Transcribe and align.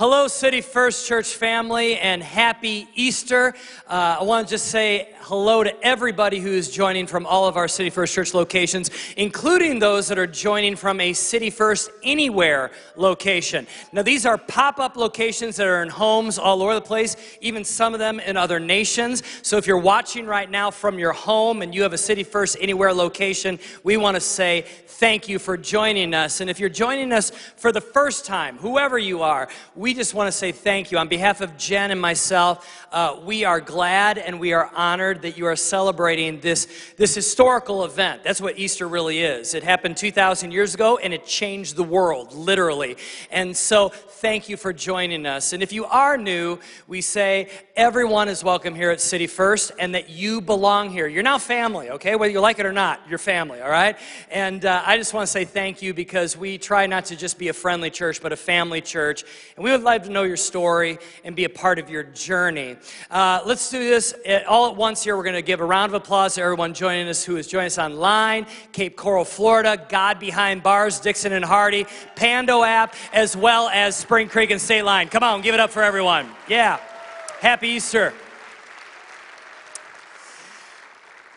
Hello, 0.00 0.28
City 0.28 0.62
First 0.62 1.06
Church 1.06 1.34
family, 1.34 1.98
and 1.98 2.22
happy 2.22 2.88
Easter. 2.94 3.54
Uh, 3.86 4.16
I 4.18 4.22
want 4.22 4.48
to 4.48 4.50
just 4.50 4.68
say 4.68 5.12
hello 5.20 5.62
to 5.62 5.84
everybody 5.84 6.40
who 6.40 6.48
is 6.48 6.70
joining 6.70 7.06
from 7.06 7.26
all 7.26 7.46
of 7.46 7.58
our 7.58 7.68
City 7.68 7.90
First 7.90 8.14
Church 8.14 8.32
locations, 8.32 8.90
including 9.18 9.78
those 9.78 10.08
that 10.08 10.18
are 10.18 10.26
joining 10.26 10.74
from 10.74 11.00
a 11.00 11.12
City 11.12 11.50
First 11.50 11.90
Anywhere 12.02 12.70
location. 12.96 13.66
Now, 13.92 14.00
these 14.00 14.24
are 14.24 14.38
pop 14.38 14.78
up 14.78 14.96
locations 14.96 15.56
that 15.56 15.66
are 15.66 15.82
in 15.82 15.90
homes 15.90 16.38
all 16.38 16.62
over 16.62 16.72
the 16.72 16.80
place, 16.80 17.14
even 17.42 17.62
some 17.62 17.92
of 17.92 18.00
them 18.00 18.20
in 18.20 18.38
other 18.38 18.58
nations. 18.58 19.22
So, 19.42 19.58
if 19.58 19.66
you're 19.66 19.76
watching 19.76 20.24
right 20.24 20.50
now 20.50 20.70
from 20.70 20.98
your 20.98 21.12
home 21.12 21.60
and 21.60 21.74
you 21.74 21.82
have 21.82 21.92
a 21.92 21.98
City 21.98 22.22
First 22.22 22.56
Anywhere 22.58 22.94
location, 22.94 23.58
we 23.84 23.98
want 23.98 24.14
to 24.14 24.20
say 24.22 24.64
thank 24.86 25.28
you 25.28 25.38
for 25.38 25.56
joining 25.56 26.12
us. 26.12 26.40
And 26.40 26.50
if 26.50 26.58
you're 26.58 26.68
joining 26.68 27.12
us 27.12 27.30
for 27.30 27.72
the 27.72 27.80
first 27.80 28.26
time, 28.26 28.58
whoever 28.58 28.98
you 28.98 29.22
are, 29.22 29.48
we 29.74 29.89
we 29.90 29.94
just 29.94 30.14
want 30.14 30.28
to 30.28 30.32
say 30.32 30.52
thank 30.52 30.92
you. 30.92 30.98
On 30.98 31.08
behalf 31.08 31.40
of 31.40 31.56
Jen 31.56 31.90
and 31.90 32.00
myself, 32.00 32.86
uh, 32.92 33.18
we 33.24 33.42
are 33.44 33.60
glad 33.60 34.18
and 34.18 34.38
we 34.38 34.52
are 34.52 34.70
honored 34.76 35.22
that 35.22 35.36
you 35.36 35.46
are 35.46 35.56
celebrating 35.56 36.38
this, 36.38 36.68
this 36.96 37.12
historical 37.12 37.84
event. 37.84 38.22
That's 38.22 38.40
what 38.40 38.56
Easter 38.56 38.86
really 38.86 39.18
is. 39.18 39.52
It 39.52 39.64
happened 39.64 39.96
2,000 39.96 40.52
years 40.52 40.74
ago 40.74 40.98
and 40.98 41.12
it 41.12 41.26
changed 41.26 41.74
the 41.74 41.82
world, 41.82 42.32
literally. 42.32 42.98
And 43.32 43.56
so, 43.56 43.88
thank 44.20 44.50
you 44.50 44.58
for 44.58 44.72
joining 44.72 45.24
us. 45.24 45.54
And 45.54 45.62
if 45.62 45.72
you 45.72 45.86
are 45.86 46.18
new, 46.18 46.58
we 46.86 47.00
say 47.00 47.48
everyone 47.74 48.28
is 48.28 48.44
welcome 48.44 48.74
here 48.74 48.90
at 48.90 49.00
City 49.00 49.26
First 49.26 49.72
and 49.78 49.94
that 49.94 50.10
you 50.10 50.42
belong 50.42 50.90
here. 50.90 51.06
You're 51.06 51.22
now 51.22 51.38
family, 51.38 51.88
okay? 51.90 52.16
Whether 52.16 52.32
you 52.32 52.40
like 52.40 52.58
it 52.58 52.66
or 52.66 52.72
not, 52.72 53.00
you're 53.08 53.18
family, 53.18 53.62
all 53.62 53.70
right? 53.70 53.96
And 54.30 54.66
uh, 54.66 54.82
I 54.84 54.98
just 54.98 55.14
want 55.14 55.26
to 55.26 55.32
say 55.32 55.46
thank 55.46 55.80
you 55.80 55.94
because 55.94 56.36
we 56.36 56.58
try 56.58 56.86
not 56.86 57.06
to 57.06 57.16
just 57.16 57.38
be 57.38 57.48
a 57.48 57.54
friendly 57.54 57.88
church, 57.88 58.20
but 58.20 58.30
a 58.30 58.36
family 58.36 58.82
church. 58.82 59.24
And 59.56 59.64
we 59.64 59.70
would 59.70 59.79
would 59.80 59.86
like 59.86 60.02
to 60.04 60.10
know 60.10 60.24
your 60.24 60.36
story 60.36 60.98
and 61.24 61.34
be 61.34 61.44
a 61.44 61.48
part 61.48 61.78
of 61.78 61.88
your 61.88 62.02
journey. 62.02 62.76
Uh, 63.10 63.40
let's 63.46 63.70
do 63.70 63.78
this 63.78 64.14
all 64.46 64.68
at 64.68 64.76
once 64.76 65.02
here. 65.02 65.16
We're 65.16 65.22
going 65.22 65.36
to 65.36 65.42
give 65.42 65.60
a 65.60 65.64
round 65.64 65.90
of 65.90 65.94
applause 65.94 66.34
to 66.34 66.42
everyone 66.42 66.74
joining 66.74 67.08
us 67.08 67.24
who 67.24 67.36
is 67.36 67.46
joining 67.46 67.68
us 67.68 67.78
online, 67.78 68.46
Cape 68.72 68.94
Coral, 68.94 69.24
Florida, 69.24 69.82
God 69.88 70.20
Behind 70.20 70.62
Bars, 70.62 71.00
Dixon 71.00 71.32
and 71.32 71.44
Hardy, 71.44 71.86
Pando 72.14 72.62
app, 72.62 72.94
as 73.14 73.34
well 73.34 73.70
as 73.70 73.96
Spring 73.96 74.28
Creek 74.28 74.50
and 74.50 74.60
State 74.60 74.82
Line. 74.82 75.08
Come 75.08 75.22
on, 75.22 75.40
give 75.40 75.54
it 75.54 75.60
up 75.60 75.70
for 75.70 75.82
everyone. 75.82 76.28
Yeah. 76.46 76.78
Happy 77.40 77.68
Easter. 77.68 78.12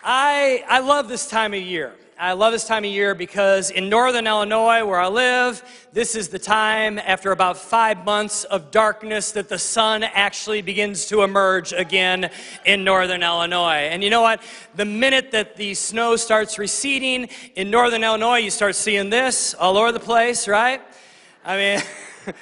I, 0.03 0.66
I 0.68 0.80
love 0.80 1.08
this 1.08 1.30
time 1.30 1.53
of 1.53 1.62
year. 1.62 1.94
I 2.24 2.32
love 2.32 2.54
this 2.54 2.64
time 2.64 2.86
of 2.86 2.90
year 2.90 3.16
because 3.16 3.70
in 3.70 3.90
northern 3.90 4.28
Illinois, 4.28 4.86
where 4.86 4.98
I 4.98 5.10
live, 5.10 5.62
this 5.92 6.16
is 6.16 6.30
the 6.30 6.40
time 6.40 6.98
after 6.98 7.34
about 7.34 7.58
five 7.58 8.06
months 8.06 8.46
of 8.46 8.72
darkness 8.72 9.34
that 9.34 9.50
the 9.50 9.60
sun 9.60 10.04
actually 10.04 10.62
begins 10.62 11.08
to 11.08 11.24
emerge 11.24 11.74
again 11.74 12.30
in 12.66 12.86
northern 12.86 13.24
Illinois. 13.24 13.90
And 13.92 14.02
you 14.02 14.10
know 14.10 14.22
what? 14.22 14.42
The 14.76 14.86
minute 14.86 15.32
that 15.32 15.58
the 15.58 15.74
snow 15.74 16.16
starts 16.16 16.58
receding 16.58 17.28
in 17.58 17.70
northern 17.70 18.06
Illinois, 18.06 18.38
you 18.38 18.52
start 18.52 18.76
seeing 18.76 19.10
this 19.10 19.54
all 19.54 19.78
over 19.78 19.92
the 19.92 20.00
place, 20.00 20.48
right? 20.48 20.80
I 21.44 21.58
mean, 21.58 21.82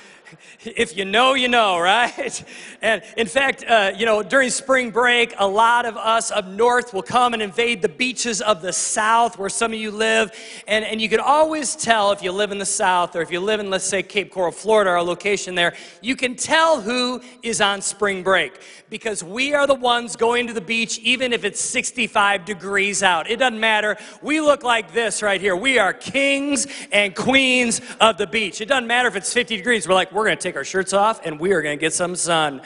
if 0.63 0.95
you 0.97 1.05
know, 1.05 1.33
you 1.33 1.47
know, 1.47 1.79
right? 1.79 2.43
And 2.81 3.03
in 3.15 3.27
fact, 3.27 3.63
uh, 3.67 3.91
you 3.95 4.05
know, 4.05 4.23
during 4.23 4.49
spring 4.49 4.89
break, 4.89 5.33
a 5.37 5.47
lot 5.47 5.85
of 5.85 5.97
us 5.97 6.31
up 6.31 6.47
north 6.47 6.93
will 6.93 7.03
come 7.03 7.33
and 7.33 7.41
invade 7.41 7.81
the 7.81 7.89
beaches 7.89 8.41
of 8.41 8.61
the 8.61 8.73
south 8.73 9.37
where 9.37 9.49
some 9.49 9.71
of 9.71 9.79
you 9.79 9.91
live. 9.91 10.31
And, 10.67 10.83
and 10.83 10.99
you 10.99 11.07
can 11.07 11.19
always 11.19 11.75
tell 11.75 12.11
if 12.11 12.23
you 12.23 12.31
live 12.31 12.51
in 12.51 12.57
the 12.57 12.65
south 12.65 13.15
or 13.15 13.21
if 13.21 13.31
you 13.31 13.39
live 13.39 13.59
in, 13.59 13.69
let's 13.69 13.85
say, 13.85 14.01
Cape 14.01 14.31
Coral, 14.31 14.51
Florida, 14.51 14.89
our 14.91 15.03
location 15.03 15.55
there, 15.55 15.75
you 16.01 16.15
can 16.15 16.35
tell 16.35 16.81
who 16.81 17.21
is 17.43 17.61
on 17.61 17.81
spring 17.81 18.23
break 18.23 18.59
because 18.89 19.23
we 19.23 19.53
are 19.53 19.65
the 19.65 19.75
ones 19.75 20.15
going 20.15 20.47
to 20.47 20.53
the 20.53 20.61
beach 20.61 20.99
even 20.99 21.33
if 21.33 21.43
it's 21.43 21.61
65 21.61 22.45
degrees 22.45 23.03
out. 23.03 23.29
It 23.29 23.37
doesn't 23.37 23.59
matter. 23.59 23.97
We 24.21 24.41
look 24.41 24.63
like 24.63 24.93
this 24.93 25.21
right 25.21 25.39
here. 25.39 25.55
We 25.55 25.79
are 25.79 25.93
kings 25.93 26.67
and 26.91 27.15
queens 27.15 27.81
of 27.99 28.17
the 28.17 28.27
beach. 28.27 28.61
It 28.61 28.67
doesn't 28.67 28.87
matter 28.87 29.07
if 29.07 29.15
it's 29.15 29.31
50 29.33 29.57
degrees. 29.57 29.87
We're 29.87 29.93
like, 29.93 30.11
we're 30.11 30.20
going 30.25 30.37
to 30.37 30.41
take 30.41 30.55
our 30.55 30.63
shirts 30.63 30.93
off 30.93 31.25
and 31.25 31.39
we 31.39 31.53
are 31.53 31.61
going 31.61 31.77
to 31.77 31.81
get 31.81 31.93
some 31.93 32.15
sun. 32.15 32.61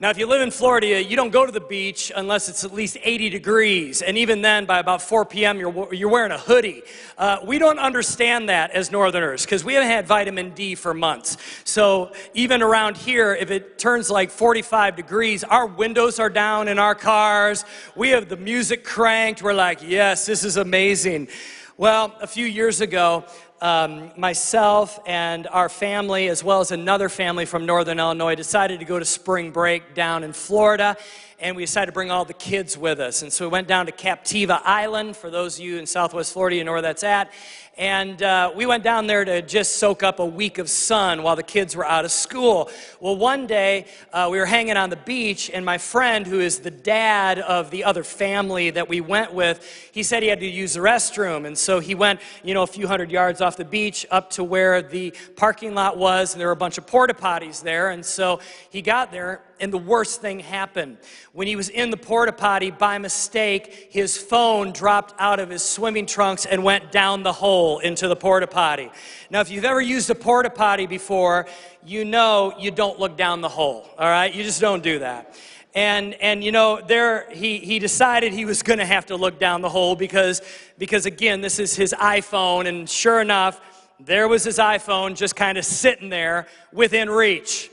Now, 0.00 0.10
if 0.10 0.18
you 0.18 0.26
live 0.26 0.42
in 0.42 0.50
Florida, 0.50 1.02
you 1.02 1.14
don't 1.14 1.30
go 1.30 1.46
to 1.46 1.52
the 1.52 1.60
beach 1.60 2.10
unless 2.14 2.48
it's 2.48 2.64
at 2.64 2.74
least 2.74 2.98
80 3.02 3.30
degrees. 3.30 4.02
And 4.02 4.18
even 4.18 4.42
then, 4.42 4.64
by 4.66 4.80
about 4.80 5.00
4 5.00 5.24
p.m., 5.24 5.58
you're, 5.58 5.94
you're 5.94 6.10
wearing 6.10 6.32
a 6.32 6.38
hoodie. 6.38 6.82
Uh, 7.16 7.38
we 7.44 7.60
don't 7.60 7.78
understand 7.78 8.48
that 8.48 8.72
as 8.72 8.90
Northerners 8.90 9.44
because 9.44 9.64
we 9.64 9.74
haven't 9.74 9.88
had 9.88 10.06
vitamin 10.06 10.50
D 10.50 10.74
for 10.74 10.94
months. 10.94 11.36
So, 11.62 12.12
even 12.34 12.60
around 12.60 12.96
here, 12.96 13.34
if 13.34 13.52
it 13.52 13.78
turns 13.78 14.10
like 14.10 14.30
45 14.30 14.96
degrees, 14.96 15.44
our 15.44 15.66
windows 15.66 16.18
are 16.18 16.28
down 16.28 16.66
in 16.66 16.80
our 16.80 16.96
cars. 16.96 17.64
We 17.94 18.10
have 18.10 18.28
the 18.28 18.36
music 18.36 18.82
cranked. 18.82 19.42
We're 19.42 19.54
like, 19.54 19.78
yes, 19.80 20.26
this 20.26 20.42
is 20.42 20.56
amazing. 20.56 21.28
Well, 21.76 22.14
a 22.20 22.26
few 22.26 22.46
years 22.46 22.80
ago, 22.80 23.24
um, 23.64 24.12
myself 24.14 25.00
and 25.06 25.46
our 25.46 25.70
family, 25.70 26.28
as 26.28 26.44
well 26.44 26.60
as 26.60 26.70
another 26.70 27.08
family 27.08 27.46
from 27.46 27.64
Northern 27.64 27.98
Illinois, 27.98 28.34
decided 28.34 28.78
to 28.80 28.84
go 28.84 28.98
to 28.98 29.06
spring 29.06 29.52
break 29.52 29.94
down 29.94 30.22
in 30.22 30.34
Florida. 30.34 30.98
And 31.40 31.56
we 31.56 31.64
decided 31.64 31.86
to 31.86 31.92
bring 31.92 32.10
all 32.10 32.26
the 32.26 32.34
kids 32.34 32.76
with 32.76 33.00
us. 33.00 33.22
And 33.22 33.32
so 33.32 33.46
we 33.46 33.52
went 33.52 33.66
down 33.66 33.86
to 33.86 33.92
Captiva 33.92 34.60
Island. 34.64 35.16
For 35.16 35.30
those 35.30 35.58
of 35.58 35.64
you 35.64 35.78
in 35.78 35.86
Southwest 35.86 36.34
Florida, 36.34 36.56
you 36.56 36.64
know 36.64 36.72
where 36.72 36.82
that's 36.82 37.02
at. 37.02 37.32
And 37.76 38.22
uh, 38.22 38.52
we 38.54 38.66
went 38.66 38.84
down 38.84 39.08
there 39.08 39.24
to 39.24 39.42
just 39.42 39.78
soak 39.78 40.04
up 40.04 40.20
a 40.20 40.26
week 40.26 40.58
of 40.58 40.70
sun 40.70 41.24
while 41.24 41.34
the 41.34 41.42
kids 41.42 41.74
were 41.74 41.84
out 41.84 42.04
of 42.04 42.12
school. 42.12 42.70
Well, 43.00 43.16
one 43.16 43.48
day 43.48 43.86
uh, 44.12 44.28
we 44.30 44.38
were 44.38 44.46
hanging 44.46 44.76
on 44.76 44.90
the 44.90 44.96
beach, 44.96 45.50
and 45.52 45.64
my 45.64 45.78
friend, 45.78 46.24
who 46.24 46.38
is 46.38 46.60
the 46.60 46.70
dad 46.70 47.40
of 47.40 47.72
the 47.72 47.82
other 47.82 48.04
family 48.04 48.70
that 48.70 48.88
we 48.88 49.00
went 49.00 49.34
with, 49.34 49.88
he 49.90 50.04
said 50.04 50.22
he 50.22 50.28
had 50.28 50.38
to 50.40 50.46
use 50.46 50.74
the 50.74 50.80
restroom. 50.80 51.46
And 51.46 51.58
so 51.58 51.80
he 51.80 51.96
went, 51.96 52.20
you 52.44 52.54
know, 52.54 52.62
a 52.62 52.66
few 52.66 52.86
hundred 52.86 53.10
yards 53.10 53.40
off 53.40 53.53
the 53.56 53.64
beach 53.64 54.06
up 54.10 54.30
to 54.30 54.44
where 54.44 54.82
the 54.82 55.14
parking 55.36 55.74
lot 55.74 55.96
was, 55.96 56.34
and 56.34 56.40
there 56.40 56.48
were 56.48 56.52
a 56.52 56.56
bunch 56.56 56.78
of 56.78 56.86
porta 56.86 57.14
potties 57.14 57.62
there. 57.62 57.90
And 57.90 58.04
so 58.04 58.40
he 58.70 58.82
got 58.82 59.12
there, 59.12 59.42
and 59.60 59.72
the 59.72 59.78
worst 59.78 60.20
thing 60.20 60.40
happened. 60.40 60.98
When 61.32 61.46
he 61.46 61.56
was 61.56 61.68
in 61.68 61.90
the 61.90 61.96
porta 61.96 62.32
potty, 62.32 62.70
by 62.70 62.98
mistake, 62.98 63.88
his 63.90 64.16
phone 64.16 64.72
dropped 64.72 65.14
out 65.18 65.40
of 65.40 65.50
his 65.50 65.62
swimming 65.62 66.06
trunks 66.06 66.46
and 66.46 66.64
went 66.64 66.92
down 66.92 67.22
the 67.22 67.32
hole 67.32 67.78
into 67.78 68.08
the 68.08 68.16
porta 68.16 68.46
potty. 68.46 68.90
Now, 69.30 69.40
if 69.40 69.50
you've 69.50 69.64
ever 69.64 69.80
used 69.80 70.10
a 70.10 70.14
porta 70.14 70.50
potty 70.50 70.86
before, 70.86 71.46
you 71.84 72.04
know 72.04 72.54
you 72.58 72.70
don't 72.70 72.98
look 72.98 73.16
down 73.16 73.40
the 73.40 73.48
hole, 73.48 73.88
all 73.98 74.08
right? 74.08 74.34
You 74.34 74.42
just 74.42 74.60
don't 74.60 74.82
do 74.82 75.00
that. 75.00 75.34
And, 75.74 76.14
and 76.14 76.44
you 76.44 76.52
know, 76.52 76.80
there 76.80 77.28
he, 77.30 77.58
he 77.58 77.78
decided 77.78 78.32
he 78.32 78.44
was 78.44 78.62
going 78.62 78.78
to 78.78 78.86
have 78.86 79.06
to 79.06 79.16
look 79.16 79.40
down 79.40 79.60
the 79.60 79.68
hole 79.68 79.96
because, 79.96 80.40
because, 80.78 81.04
again, 81.04 81.40
this 81.40 81.58
is 81.58 81.74
his 81.74 81.92
iPhone, 81.98 82.66
and 82.66 82.88
sure 82.88 83.20
enough, 83.20 83.60
there 83.98 84.28
was 84.28 84.44
his 84.44 84.58
iPhone 84.58 85.16
just 85.16 85.34
kind 85.34 85.58
of 85.58 85.64
sitting 85.64 86.10
there 86.10 86.46
within 86.72 87.10
reach. 87.10 87.70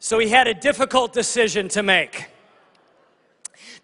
So 0.00 0.18
he 0.18 0.28
had 0.28 0.48
a 0.48 0.54
difficult 0.54 1.12
decision 1.12 1.68
to 1.70 1.82
make. 1.82 2.26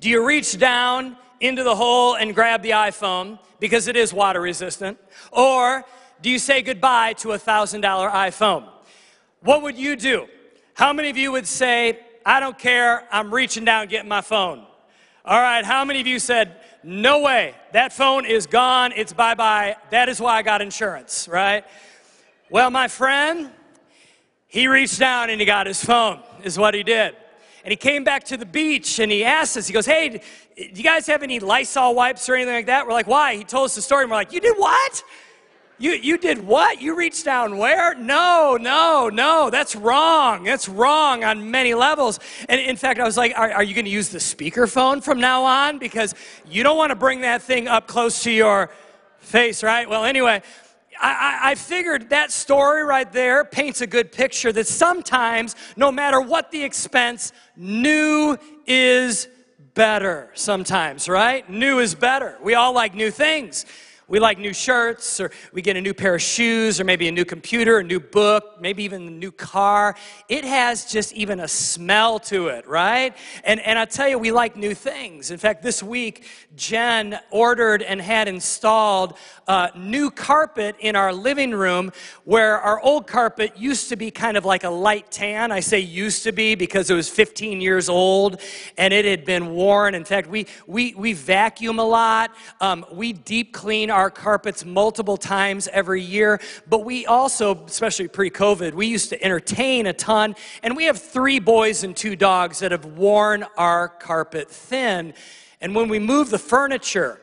Do 0.00 0.10
you 0.10 0.26
reach 0.26 0.58
down 0.58 1.16
into 1.40 1.62
the 1.62 1.76
hole 1.76 2.14
and 2.14 2.34
grab 2.34 2.62
the 2.62 2.70
iPhone 2.70 3.38
because 3.60 3.86
it 3.86 3.96
is 3.96 4.12
water 4.12 4.40
resistant? 4.40 4.98
Or 5.30 5.84
do 6.20 6.30
you 6.30 6.38
say 6.38 6.62
goodbye 6.62 7.14
to 7.14 7.32
a 7.32 7.38
$1,000 7.38 7.82
iPhone? 8.12 8.68
What 9.40 9.62
would 9.62 9.76
you 9.76 9.96
do? 9.96 10.26
How 10.74 10.92
many 10.92 11.10
of 11.10 11.16
you 11.16 11.32
would 11.32 11.46
say, 11.46 12.00
I 12.24 12.40
don't 12.40 12.58
care, 12.58 13.06
I'm 13.10 13.32
reaching 13.32 13.64
down 13.64 13.88
getting 13.88 14.08
my 14.08 14.20
phone? 14.20 14.64
All 15.24 15.40
right, 15.40 15.64
how 15.64 15.84
many 15.84 16.00
of 16.00 16.06
you 16.06 16.18
said, 16.18 16.56
no 16.82 17.20
way, 17.20 17.54
that 17.72 17.92
phone 17.92 18.24
is 18.24 18.46
gone, 18.46 18.92
it's 18.96 19.12
bye 19.12 19.34
bye, 19.34 19.76
that 19.90 20.08
is 20.08 20.20
why 20.20 20.36
I 20.36 20.42
got 20.42 20.60
insurance, 20.60 21.28
right? 21.28 21.64
Well, 22.50 22.70
my 22.70 22.88
friend, 22.88 23.50
he 24.48 24.66
reached 24.66 24.98
down 24.98 25.30
and 25.30 25.40
he 25.40 25.46
got 25.46 25.66
his 25.66 25.82
phone, 25.82 26.20
is 26.42 26.58
what 26.58 26.74
he 26.74 26.82
did. 26.82 27.16
And 27.64 27.70
he 27.70 27.76
came 27.76 28.02
back 28.02 28.24
to 28.24 28.36
the 28.36 28.44
beach 28.44 28.98
and 28.98 29.10
he 29.10 29.24
asked 29.24 29.56
us, 29.56 29.68
he 29.68 29.72
goes, 29.72 29.86
Hey, 29.86 30.08
do 30.08 30.20
you 30.56 30.82
guys 30.82 31.06
have 31.06 31.22
any 31.22 31.38
Lysol 31.38 31.94
wipes 31.94 32.28
or 32.28 32.34
anything 32.34 32.54
like 32.54 32.66
that? 32.66 32.86
We're 32.86 32.92
like, 32.92 33.06
Why? 33.06 33.36
He 33.36 33.44
told 33.44 33.66
us 33.66 33.76
the 33.76 33.82
story 33.82 34.02
and 34.02 34.10
we're 34.10 34.16
like, 34.16 34.32
You 34.32 34.40
did 34.40 34.56
what? 34.58 35.04
You, 35.82 35.94
you 35.94 36.16
did 36.16 36.46
what? 36.46 36.80
You 36.80 36.94
reached 36.94 37.24
down 37.24 37.58
where? 37.58 37.92
No, 37.96 38.56
no, 38.60 39.10
no, 39.12 39.50
that's 39.50 39.74
wrong. 39.74 40.44
That's 40.44 40.68
wrong 40.68 41.24
on 41.24 41.50
many 41.50 41.74
levels. 41.74 42.20
And 42.48 42.60
in 42.60 42.76
fact, 42.76 43.00
I 43.00 43.04
was 43.04 43.16
like, 43.16 43.36
Are, 43.36 43.50
are 43.50 43.64
you 43.64 43.74
going 43.74 43.86
to 43.86 43.90
use 43.90 44.10
the 44.10 44.18
speakerphone 44.18 45.02
from 45.02 45.18
now 45.18 45.42
on? 45.42 45.80
Because 45.80 46.14
you 46.48 46.62
don't 46.62 46.76
want 46.76 46.90
to 46.90 46.94
bring 46.94 47.22
that 47.22 47.42
thing 47.42 47.66
up 47.66 47.88
close 47.88 48.22
to 48.22 48.30
your 48.30 48.70
face, 49.18 49.64
right? 49.64 49.90
Well, 49.90 50.04
anyway, 50.04 50.42
I, 51.00 51.38
I, 51.42 51.54
figured 51.56 52.10
that 52.10 52.30
story 52.30 52.84
right 52.84 53.12
there 53.12 53.44
paints 53.44 53.80
a 53.80 53.86
good 53.88 54.12
picture 54.12 54.52
that 54.52 54.68
sometimes, 54.68 55.56
no 55.76 55.90
matter 55.90 56.20
what 56.20 56.52
the 56.52 56.62
expense, 56.62 57.32
new 57.56 58.38
is 58.68 59.26
better 59.74 60.30
sometimes, 60.34 61.08
right? 61.08 61.48
New 61.50 61.80
is 61.80 61.96
better. 61.96 62.38
We 62.40 62.54
all 62.54 62.72
like 62.72 62.94
new 62.94 63.10
things. 63.10 63.66
We 64.08 64.18
like 64.18 64.38
new 64.38 64.52
shirts, 64.52 65.20
or 65.20 65.30
we 65.52 65.62
get 65.62 65.76
a 65.76 65.80
new 65.80 65.94
pair 65.94 66.14
of 66.14 66.22
shoes, 66.22 66.80
or 66.80 66.84
maybe 66.84 67.08
a 67.08 67.12
new 67.12 67.24
computer, 67.24 67.78
a 67.78 67.84
new 67.84 68.00
book, 68.00 68.60
maybe 68.60 68.82
even 68.82 69.06
a 69.06 69.10
new 69.10 69.30
car. 69.30 69.94
It 70.28 70.44
has 70.44 70.84
just 70.84 71.12
even 71.12 71.40
a 71.40 71.48
smell 71.48 72.18
to 72.20 72.48
it, 72.48 72.66
right? 72.66 73.16
And, 73.44 73.60
and 73.60 73.78
I 73.78 73.84
tell 73.84 74.08
you, 74.08 74.18
we 74.18 74.32
like 74.32 74.56
new 74.56 74.74
things. 74.74 75.30
In 75.30 75.38
fact, 75.38 75.62
this 75.62 75.82
week, 75.82 76.26
Jen 76.56 77.18
ordered 77.30 77.82
and 77.82 78.00
had 78.00 78.28
installed 78.28 79.16
uh, 79.46 79.68
new 79.76 80.10
carpet 80.10 80.76
in 80.80 80.96
our 80.96 81.12
living 81.12 81.52
room 81.52 81.92
where 82.24 82.60
our 82.60 82.80
old 82.80 83.06
carpet 83.06 83.56
used 83.56 83.88
to 83.88 83.96
be 83.96 84.10
kind 84.10 84.36
of 84.36 84.44
like 84.44 84.64
a 84.64 84.70
light 84.70 85.10
tan. 85.10 85.52
I 85.52 85.60
say 85.60 85.78
used 85.78 86.24
to 86.24 86.32
be 86.32 86.54
because 86.54 86.90
it 86.90 86.94
was 86.94 87.08
15 87.08 87.60
years 87.60 87.88
old 87.88 88.40
and 88.76 88.92
it 88.92 89.04
had 89.04 89.24
been 89.24 89.54
worn. 89.54 89.94
In 89.94 90.04
fact, 90.04 90.28
we, 90.28 90.46
we, 90.66 90.94
we 90.94 91.12
vacuum 91.12 91.78
a 91.78 91.84
lot, 91.84 92.34
um, 92.60 92.84
we 92.92 93.12
deep 93.12 93.52
clean 93.52 93.90
our 93.92 94.10
carpets 94.10 94.64
multiple 94.64 95.16
times 95.16 95.68
every 95.68 96.02
year, 96.02 96.40
but 96.68 96.84
we 96.84 97.06
also, 97.06 97.64
especially 97.64 98.08
pre 98.08 98.30
COVID, 98.30 98.72
we 98.72 98.86
used 98.86 99.10
to 99.10 99.22
entertain 99.22 99.86
a 99.86 99.92
ton. 99.92 100.34
And 100.62 100.76
we 100.76 100.84
have 100.84 101.00
three 101.00 101.38
boys 101.38 101.84
and 101.84 101.96
two 101.96 102.16
dogs 102.16 102.58
that 102.58 102.72
have 102.72 102.84
worn 102.84 103.44
our 103.56 103.88
carpet 103.88 104.50
thin. 104.50 105.14
And 105.60 105.74
when 105.74 105.88
we 105.88 106.00
move 106.00 106.30
the 106.30 106.38
furniture, 106.38 107.20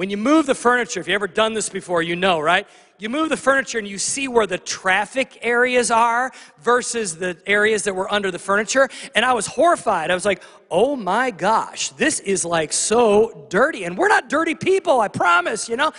when 0.00 0.08
you 0.08 0.16
move 0.16 0.46
the 0.46 0.54
furniture, 0.54 0.98
if 0.98 1.08
you've 1.08 1.14
ever 1.14 1.28
done 1.28 1.52
this 1.52 1.68
before, 1.68 2.00
you 2.00 2.16
know, 2.16 2.40
right? 2.40 2.66
You 2.98 3.10
move 3.10 3.28
the 3.28 3.36
furniture 3.36 3.78
and 3.78 3.86
you 3.86 3.98
see 3.98 4.28
where 4.28 4.46
the 4.46 4.56
traffic 4.56 5.38
areas 5.42 5.90
are 5.90 6.32
versus 6.58 7.18
the 7.18 7.36
areas 7.46 7.82
that 7.82 7.94
were 7.94 8.10
under 8.10 8.30
the 8.30 8.38
furniture. 8.38 8.88
And 9.14 9.26
I 9.26 9.34
was 9.34 9.46
horrified. 9.46 10.10
I 10.10 10.14
was 10.14 10.24
like, 10.24 10.42
oh 10.70 10.96
my 10.96 11.30
gosh, 11.30 11.90
this 11.90 12.18
is 12.20 12.46
like 12.46 12.72
so 12.72 13.46
dirty. 13.50 13.84
And 13.84 13.98
we're 13.98 14.08
not 14.08 14.30
dirty 14.30 14.54
people, 14.54 15.02
I 15.02 15.08
promise, 15.08 15.68
you 15.68 15.76
know? 15.76 15.92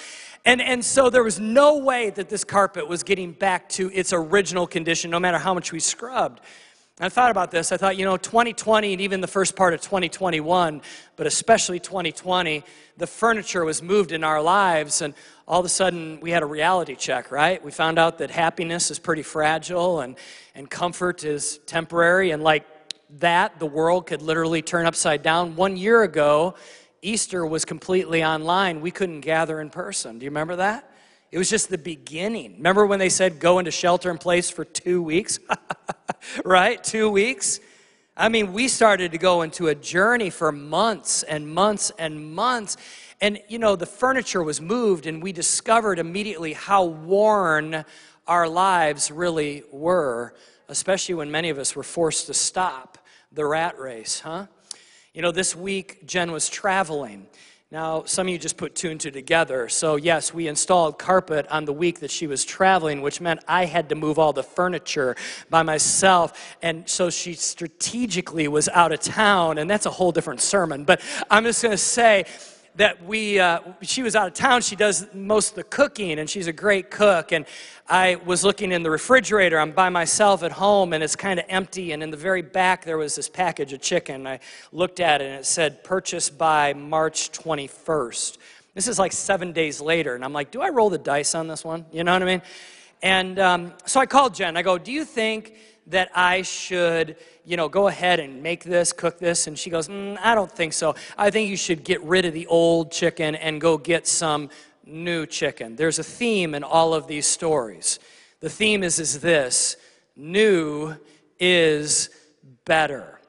And, 0.46 0.64
and 0.64 0.84
so 0.84 1.12
there 1.12 1.24
was 1.24 1.40
no 1.40 1.78
way 1.78 2.10
that 2.10 2.28
this 2.28 2.44
carpet 2.44 2.88
was 2.88 3.04
getting 3.04 3.34
back 3.34 3.70
to 3.70 3.92
its 3.92 4.14
original 4.14 4.66
condition, 4.66 5.12
no 5.12 5.20
matter 5.20 5.38
how 5.38 5.54
much 5.54 5.72
we 5.72 5.80
scrubbed. 5.80 6.42
I 7.04 7.10
thought 7.10 7.32
about 7.32 7.50
this. 7.50 7.72
I 7.72 7.78
thought, 7.78 7.98
you 7.98 8.06
know, 8.06 8.16
2020 8.16 8.94
and 8.94 9.02
even 9.02 9.22
the 9.22 9.28
first 9.28 9.56
part 9.56 9.74
of 9.74 9.82
2021, 9.82 10.84
but 11.16 11.26
especially 11.26 11.80
2020, 11.80 12.64
the 12.98 13.08
furniture 13.08 13.66
was 13.66 13.82
moved 13.82 14.12
in 14.12 14.24
our 14.24 14.40
lives, 14.40 15.02
and 15.02 15.16
all 15.48 15.60
of 15.60 15.66
a 15.66 15.70
sudden 15.70 16.20
we 16.22 16.30
had 16.30 16.44
a 16.44 16.46
reality 16.46 16.96
check, 16.96 17.32
right? 17.32 17.64
We 17.66 17.72
found 17.72 17.98
out 17.98 18.20
that 18.20 18.30
happiness 18.30 18.92
is 18.92 19.00
pretty 19.00 19.24
fragile 19.24 20.02
and, 20.02 20.16
and 20.54 20.70
comfort 20.70 21.24
is 21.24 21.58
temporary, 21.66 22.30
and 22.30 22.44
like 22.44 22.68
that, 23.18 23.58
the 23.58 23.66
world 23.66 24.06
could 24.06 24.22
literally 24.22 24.62
turn 24.62 24.86
upside 24.86 25.24
down. 25.24 25.56
One 25.56 25.78
year 25.78 26.04
ago, 26.04 26.54
Easter 27.02 27.44
was 27.48 27.66
completely 27.66 28.24
online. 28.24 28.80
We 28.80 28.92
couldn't 28.92 29.22
gather 29.22 29.60
in 29.60 29.72
person. 29.72 30.20
Do 30.20 30.26
you 30.26 30.30
remember 30.30 30.58
that? 30.58 30.91
It 31.32 31.38
was 31.38 31.50
just 31.50 31.70
the 31.70 31.78
beginning. 31.78 32.58
Remember 32.58 32.86
when 32.86 33.00
they 33.00 33.10
said 33.10 33.40
go 33.40 33.60
into 33.60 33.72
shelter 33.72 34.12
in 34.12 34.18
place 34.18 34.50
for 34.50 34.66
two 34.66 35.02
weeks? 35.02 35.40
right? 36.46 36.84
Two 36.84 37.10
weeks? 37.10 37.62
I 38.18 38.28
mean, 38.28 38.52
we 38.52 38.68
started 38.68 39.14
to 39.14 39.18
go 39.18 39.42
into 39.42 39.70
a 39.70 39.76
journey 39.76 40.30
for 40.30 40.52
months 40.52 41.24
and 41.24 41.48
months 41.48 41.92
and 41.98 42.34
months. 42.36 42.76
And, 43.22 43.40
you 43.48 43.60
know, 43.60 43.78
the 43.78 43.86
furniture 43.86 44.44
was 44.44 44.60
moved, 44.60 45.06
and 45.06 45.24
we 45.24 45.32
discovered 45.32 46.00
immediately 46.00 46.52
how 46.52 46.84
worn 46.84 47.86
our 48.28 48.50
lives 48.50 49.10
really 49.10 49.64
were, 49.72 50.36
especially 50.68 51.16
when 51.16 51.32
many 51.32 51.50
of 51.50 51.58
us 51.58 51.76
were 51.76 51.84
forced 51.84 52.28
to 52.28 52.34
stop 52.34 52.98
the 53.32 53.46
rat 53.46 53.80
race, 53.80 54.20
huh? 54.20 54.48
You 55.14 55.22
know, 55.22 55.32
this 55.32 55.56
week, 55.56 56.06
Jen 56.06 56.32
was 56.32 56.50
traveling. 56.50 57.28
Now, 57.72 58.04
some 58.04 58.28
of 58.28 58.34
you 58.34 58.38
just 58.38 58.58
put 58.58 58.76
two 58.76 58.90
and 58.90 59.00
two 59.00 59.12
together. 59.12 59.70
So, 59.70 59.96
yes, 59.96 60.34
we 60.34 60.50
installed 60.50 61.00
carpet 61.00 61.48
on 61.48 61.64
the 61.64 61.72
week 61.72 62.02
that 62.02 62.12
she 62.12 62.28
was 62.28 62.44
traveling, 62.44 63.02
which 63.02 63.22
meant 63.22 63.40
I 63.48 63.64
had 63.64 63.88
to 63.90 63.96
move 63.96 64.20
all 64.20 64.34
the 64.34 64.44
furniture 64.44 65.16
by 65.50 65.64
myself. 65.64 66.58
And 66.62 66.90
so 66.90 67.10
she 67.10 67.34
strategically 67.34 68.50
was 68.50 68.68
out 68.68 68.92
of 68.92 69.00
town, 69.00 69.58
and 69.58 69.70
that's 69.70 69.86
a 69.86 69.90
whole 69.90 70.12
different 70.12 70.42
sermon. 70.42 70.84
But 70.84 71.00
I'm 71.30 71.46
just 71.46 71.64
going 71.64 71.72
to 71.72 71.78
say, 71.78 72.26
that 72.76 73.04
we, 73.06 73.40
uh, 73.40 73.60
she 73.82 74.02
was 74.02 74.16
out 74.16 74.28
of 74.28 74.34
town. 74.34 74.62
She 74.62 74.76
does 74.76 75.08
most 75.14 75.50
of 75.50 75.56
the 75.56 75.64
cooking, 75.64 76.20
and 76.20 76.30
she's 76.30 76.48
a 76.48 76.54
great 76.54 76.90
cook. 76.90 77.32
And 77.32 77.46
I 77.90 78.16
was 78.16 78.44
looking 78.44 78.72
in 78.72 78.84
the 78.84 78.90
refrigerator. 78.90 79.60
I'm 79.60 79.72
by 79.72 79.90
myself 79.90 80.44
at 80.44 80.54
home, 80.54 80.94
and 80.94 81.04
it's 81.04 81.16
kind 81.16 81.40
of 81.40 81.46
empty. 81.50 81.92
And 81.92 82.02
in 82.02 82.12
the 82.12 82.18
very 82.18 82.42
back, 82.42 82.86
there 82.86 82.98
was 82.98 83.16
this 83.16 83.28
package 83.28 83.74
of 83.74 83.82
chicken. 83.82 84.26
I 84.26 84.40
looked 84.72 85.00
at 85.00 85.22
it, 85.22 85.26
and 85.26 85.36
it 85.36 85.46
said, 85.46 85.84
purchased 85.84 86.38
by 86.38 86.74
March 86.74 87.32
21st. 87.32 88.38
This 88.74 88.88
is 88.88 88.98
like 88.98 89.12
seven 89.12 89.52
days 89.52 89.82
later. 89.82 90.16
And 90.16 90.24
I'm 90.24 90.34
like, 90.34 90.52
do 90.52 90.62
I 90.62 90.70
roll 90.70 90.90
the 90.90 90.98
dice 90.98 91.36
on 91.36 91.48
this 91.48 91.66
one? 91.66 91.86
You 91.92 92.06
know 92.06 92.14
what 92.14 92.22
I 92.22 92.26
mean? 92.26 92.42
And 93.04 93.40
um, 93.40 93.74
so 93.86 94.00
I 94.00 94.06
called 94.06 94.36
Jen. 94.36 94.56
I 94.56 94.62
go, 94.62 94.78
do 94.78 94.92
you 94.92 95.04
think 95.04 95.56
that 95.92 96.10
I 96.16 96.42
should, 96.42 97.16
you 97.46 97.58
know, 97.58 97.70
go 97.70 97.88
ahead 97.88 98.20
and 98.20 98.42
make 98.42 98.64
this, 98.64 98.92
cook 98.92 99.20
this? 99.20 99.48
And 99.48 99.58
she 99.58 99.70
goes, 99.70 99.88
mm, 99.88 100.18
I 100.22 100.36
don't 100.36 100.52
think 100.52 100.74
so. 100.74 100.96
I 101.18 101.30
think 101.30 101.50
you 101.50 101.58
should 101.58 101.84
get 101.84 102.02
rid 102.04 102.26
of 102.26 102.34
the 102.34 102.48
old 102.48 102.92
chicken 102.92 103.36
and 103.36 103.62
go 103.62 103.78
get 103.78 104.08
some 104.08 104.50
new 104.86 105.26
chicken. 105.26 105.76
There's 105.76 106.00
a 106.00 106.04
theme 106.04 106.56
in 106.56 106.64
all 106.64 106.94
of 106.94 107.08
these 107.08 107.28
stories. 107.28 108.00
The 108.40 108.50
theme 108.50 108.84
is, 108.84 109.00
is 109.00 109.20
this 109.20 109.78
new 110.16 110.96
is 111.40 112.10
better. 112.66 113.20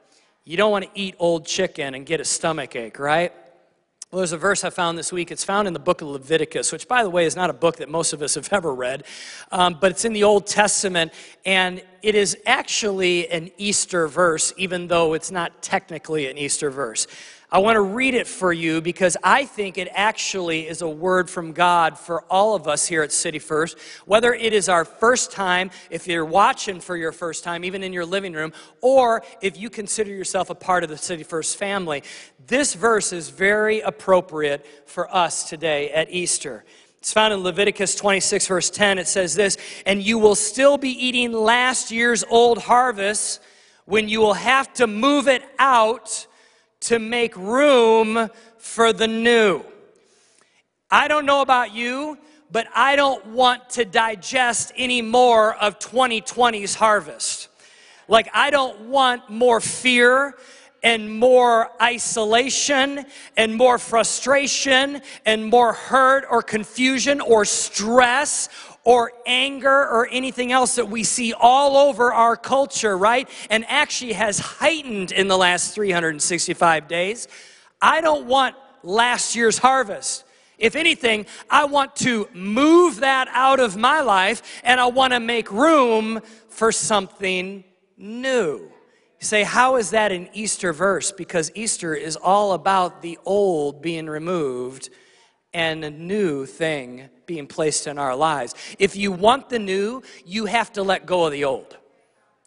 You 0.44 0.56
don't 0.56 0.70
want 0.70 0.84
to 0.84 0.90
eat 0.94 1.14
old 1.18 1.46
chicken 1.46 1.94
and 1.94 2.04
get 2.04 2.20
a 2.20 2.24
stomach 2.24 2.74
ache, 2.74 2.98
right? 2.98 3.32
Well, 4.12 4.18
there's 4.18 4.32
a 4.32 4.36
verse 4.36 4.62
I 4.62 4.68
found 4.68 4.98
this 4.98 5.10
week. 5.10 5.30
It's 5.30 5.42
found 5.42 5.66
in 5.66 5.72
the 5.72 5.80
book 5.80 6.02
of 6.02 6.08
Leviticus, 6.08 6.70
which, 6.70 6.86
by 6.86 7.02
the 7.02 7.08
way, 7.08 7.24
is 7.24 7.34
not 7.34 7.48
a 7.48 7.54
book 7.54 7.76
that 7.76 7.88
most 7.88 8.12
of 8.12 8.20
us 8.20 8.34
have 8.34 8.52
ever 8.52 8.74
read, 8.74 9.04
um, 9.50 9.78
but 9.80 9.90
it's 9.90 10.04
in 10.04 10.12
the 10.12 10.22
Old 10.22 10.46
Testament, 10.46 11.14
and 11.46 11.82
it 12.02 12.14
is 12.14 12.36
actually 12.44 13.26
an 13.30 13.50
Easter 13.56 14.06
verse, 14.08 14.52
even 14.58 14.86
though 14.88 15.14
it's 15.14 15.30
not 15.30 15.62
technically 15.62 16.26
an 16.28 16.36
Easter 16.36 16.70
verse. 16.70 17.06
I 17.54 17.58
want 17.58 17.76
to 17.76 17.82
read 17.82 18.14
it 18.14 18.26
for 18.26 18.50
you 18.50 18.80
because 18.80 19.14
I 19.22 19.44
think 19.44 19.76
it 19.76 19.88
actually 19.92 20.66
is 20.66 20.80
a 20.80 20.88
word 20.88 21.28
from 21.28 21.52
God 21.52 21.98
for 21.98 22.22
all 22.30 22.54
of 22.54 22.66
us 22.66 22.88
here 22.88 23.02
at 23.02 23.12
City 23.12 23.38
First. 23.38 23.78
Whether 24.06 24.32
it 24.32 24.54
is 24.54 24.70
our 24.70 24.86
first 24.86 25.32
time, 25.32 25.70
if 25.90 26.06
you're 26.06 26.24
watching 26.24 26.80
for 26.80 26.96
your 26.96 27.12
first 27.12 27.44
time, 27.44 27.62
even 27.66 27.82
in 27.82 27.92
your 27.92 28.06
living 28.06 28.32
room, 28.32 28.54
or 28.80 29.22
if 29.42 29.58
you 29.58 29.68
consider 29.68 30.10
yourself 30.10 30.48
a 30.48 30.54
part 30.54 30.82
of 30.82 30.88
the 30.88 30.96
City 30.96 31.24
First 31.24 31.58
family, 31.58 32.02
this 32.46 32.72
verse 32.72 33.12
is 33.12 33.28
very 33.28 33.80
appropriate 33.80 34.64
for 34.86 35.14
us 35.14 35.46
today 35.46 35.90
at 35.90 36.10
Easter. 36.10 36.64
It's 36.96 37.12
found 37.12 37.34
in 37.34 37.40
Leviticus 37.40 37.94
26, 37.96 38.46
verse 38.46 38.70
10. 38.70 38.98
It 38.98 39.08
says 39.08 39.34
this 39.34 39.58
And 39.84 40.02
you 40.02 40.18
will 40.18 40.36
still 40.36 40.78
be 40.78 40.88
eating 40.88 41.34
last 41.34 41.90
year's 41.90 42.24
old 42.24 42.56
harvest 42.56 43.42
when 43.84 44.08
you 44.08 44.20
will 44.20 44.32
have 44.32 44.72
to 44.74 44.86
move 44.86 45.28
it 45.28 45.42
out 45.58 46.26
to 46.82 46.98
make 46.98 47.36
room 47.36 48.30
for 48.58 48.92
the 48.92 49.08
new. 49.08 49.62
I 50.90 51.08
don't 51.08 51.26
know 51.26 51.40
about 51.40 51.74
you, 51.74 52.18
but 52.50 52.66
I 52.74 52.96
don't 52.96 53.26
want 53.28 53.70
to 53.70 53.84
digest 53.84 54.72
any 54.76 55.00
more 55.00 55.54
of 55.54 55.78
2020's 55.78 56.74
harvest. 56.74 57.48
Like, 58.08 58.28
I 58.34 58.50
don't 58.50 58.88
want 58.88 59.30
more 59.30 59.60
fear 59.60 60.34
and 60.82 61.18
more 61.18 61.70
isolation 61.80 63.06
and 63.36 63.54
more 63.54 63.78
frustration 63.78 65.00
and 65.24 65.46
more 65.46 65.72
hurt 65.72 66.26
or 66.28 66.42
confusion 66.42 67.20
or 67.20 67.44
stress 67.44 68.48
or 68.84 69.12
anger 69.26 69.88
or 69.88 70.08
anything 70.10 70.50
else 70.50 70.74
that 70.74 70.88
we 70.88 71.04
see 71.04 71.32
all 71.32 71.76
over 71.76 72.12
our 72.12 72.36
culture, 72.36 72.96
right? 72.96 73.28
And 73.48 73.64
actually 73.68 74.14
has 74.14 74.38
heightened 74.38 75.12
in 75.12 75.28
the 75.28 75.38
last 75.38 75.74
365 75.74 76.88
days. 76.88 77.28
I 77.80 78.00
don't 78.00 78.26
want 78.26 78.56
last 78.82 79.36
year's 79.36 79.58
harvest. 79.58 80.24
If 80.58 80.76
anything, 80.76 81.26
I 81.50 81.64
want 81.64 81.96
to 81.96 82.28
move 82.32 83.00
that 83.00 83.28
out 83.32 83.60
of 83.60 83.76
my 83.76 84.00
life 84.00 84.60
and 84.64 84.80
I 84.80 84.86
want 84.86 85.12
to 85.12 85.20
make 85.20 85.50
room 85.50 86.20
for 86.48 86.70
something 86.70 87.64
new. 87.96 88.70
You 89.20 89.26
say, 89.26 89.44
how 89.44 89.76
is 89.76 89.90
that 89.90 90.12
an 90.12 90.28
Easter 90.32 90.72
verse? 90.72 91.12
Because 91.12 91.52
Easter 91.54 91.94
is 91.94 92.16
all 92.16 92.52
about 92.52 93.02
the 93.02 93.18
old 93.24 93.80
being 93.80 94.06
removed 94.06 94.90
and 95.54 95.84
a 95.84 95.90
new 95.90 96.46
thing 96.46 97.08
being 97.26 97.46
placed 97.46 97.86
in 97.86 97.98
our 97.98 98.16
lives. 98.16 98.54
If 98.78 98.96
you 98.96 99.12
want 99.12 99.48
the 99.48 99.58
new, 99.58 100.02
you 100.24 100.46
have 100.46 100.72
to 100.74 100.82
let 100.82 101.06
go 101.06 101.24
of 101.24 101.32
the 101.32 101.44
old. 101.44 101.76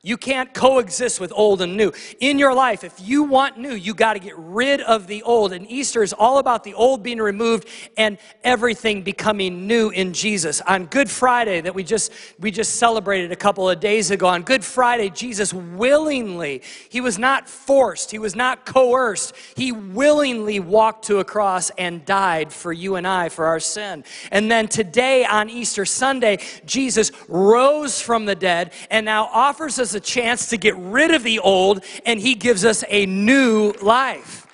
You 0.06 0.18
can't 0.18 0.54
coexist 0.54 1.20
with 1.20 1.34
old 1.36 1.64
and 1.64 1.76
new. 1.76 1.92
In 2.20 2.38
your 2.38 2.54
life, 2.54 2.84
if 2.84 2.94
you 3.02 3.24
want 3.24 3.58
new, 3.58 3.74
you 3.74 3.96
got 3.96 4.14
to 4.14 4.20
get 4.20 4.38
rid 4.38 4.80
of 4.82 5.08
the 5.08 5.24
old. 5.24 5.52
And 5.52 5.68
Easter 5.68 6.04
is 6.04 6.14
all 6.14 6.38
about 6.38 6.64
the 6.64 6.76
old 6.76 7.02
being 7.02 7.18
removed 7.18 7.68
and 7.98 8.20
everything 8.44 9.02
becoming 9.02 9.66
new 9.66 9.90
in 9.90 10.14
Jesus. 10.14 10.62
On 10.62 10.86
Good 10.86 11.10
Friday 11.10 11.60
that 11.62 11.74
we 11.74 11.84
just 11.84 12.12
we 12.38 12.52
just 12.52 12.76
celebrated 12.76 13.32
a 13.32 13.36
couple 13.36 13.68
of 13.68 13.80
days 13.80 14.12
ago, 14.12 14.28
on 14.28 14.44
Good 14.44 14.64
Friday, 14.64 15.10
Jesus 15.10 15.52
willingly, 15.52 16.62
he 16.88 17.02
was 17.02 17.18
not 17.18 17.50
forced, 17.50 18.12
he 18.12 18.20
was 18.20 18.36
not 18.36 18.64
coerced. 18.64 19.34
He 19.56 19.72
willingly 19.72 20.60
walked 20.60 21.06
to 21.06 21.18
a 21.18 21.24
cross 21.24 21.72
and 21.80 22.06
died 22.06 22.54
for 22.54 22.72
you 22.72 22.96
and 22.96 23.08
I 23.08 23.30
for 23.30 23.48
our 23.48 23.60
sin. 23.60 24.04
And 24.32 24.52
then 24.52 24.68
today 24.68 25.26
on 25.26 25.50
Easter 25.50 25.84
Sunday, 25.84 26.38
Jesus 26.64 27.12
rose 27.28 28.00
from 28.00 28.26
the 28.26 28.36
dead 28.36 28.72
and 28.92 29.04
now 29.04 29.30
offers 29.34 29.80
us 29.80 29.95
a 29.96 30.00
chance 30.00 30.50
to 30.50 30.58
get 30.58 30.76
rid 30.78 31.12
of 31.12 31.24
the 31.24 31.40
old, 31.40 31.84
and 32.06 32.20
He 32.20 32.36
gives 32.36 32.66
us 32.66 32.84
a 32.90 33.06
new 33.06 33.74
life. 33.82 34.46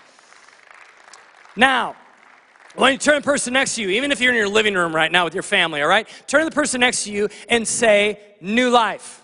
Now, 1.55 1.95
when 2.75 2.93
you 2.93 2.97
turn 2.97 3.15
the 3.15 3.21
person 3.21 3.53
next 3.53 3.75
to 3.75 3.81
you, 3.81 3.89
even 3.89 4.11
if 4.11 4.21
you're 4.21 4.31
in 4.31 4.37
your 4.37 4.47
living 4.47 4.75
room 4.75 4.95
right 4.95 5.11
now 5.11 5.25
with 5.25 5.33
your 5.33 5.43
family, 5.43 5.81
all 5.81 5.89
right? 5.89 6.07
Turn 6.27 6.41
to 6.41 6.49
the 6.49 6.55
person 6.55 6.79
next 6.79 7.03
to 7.03 7.11
you 7.11 7.27
and 7.49 7.67
say, 7.67 8.19
New 8.39 8.69
life. 8.69 9.20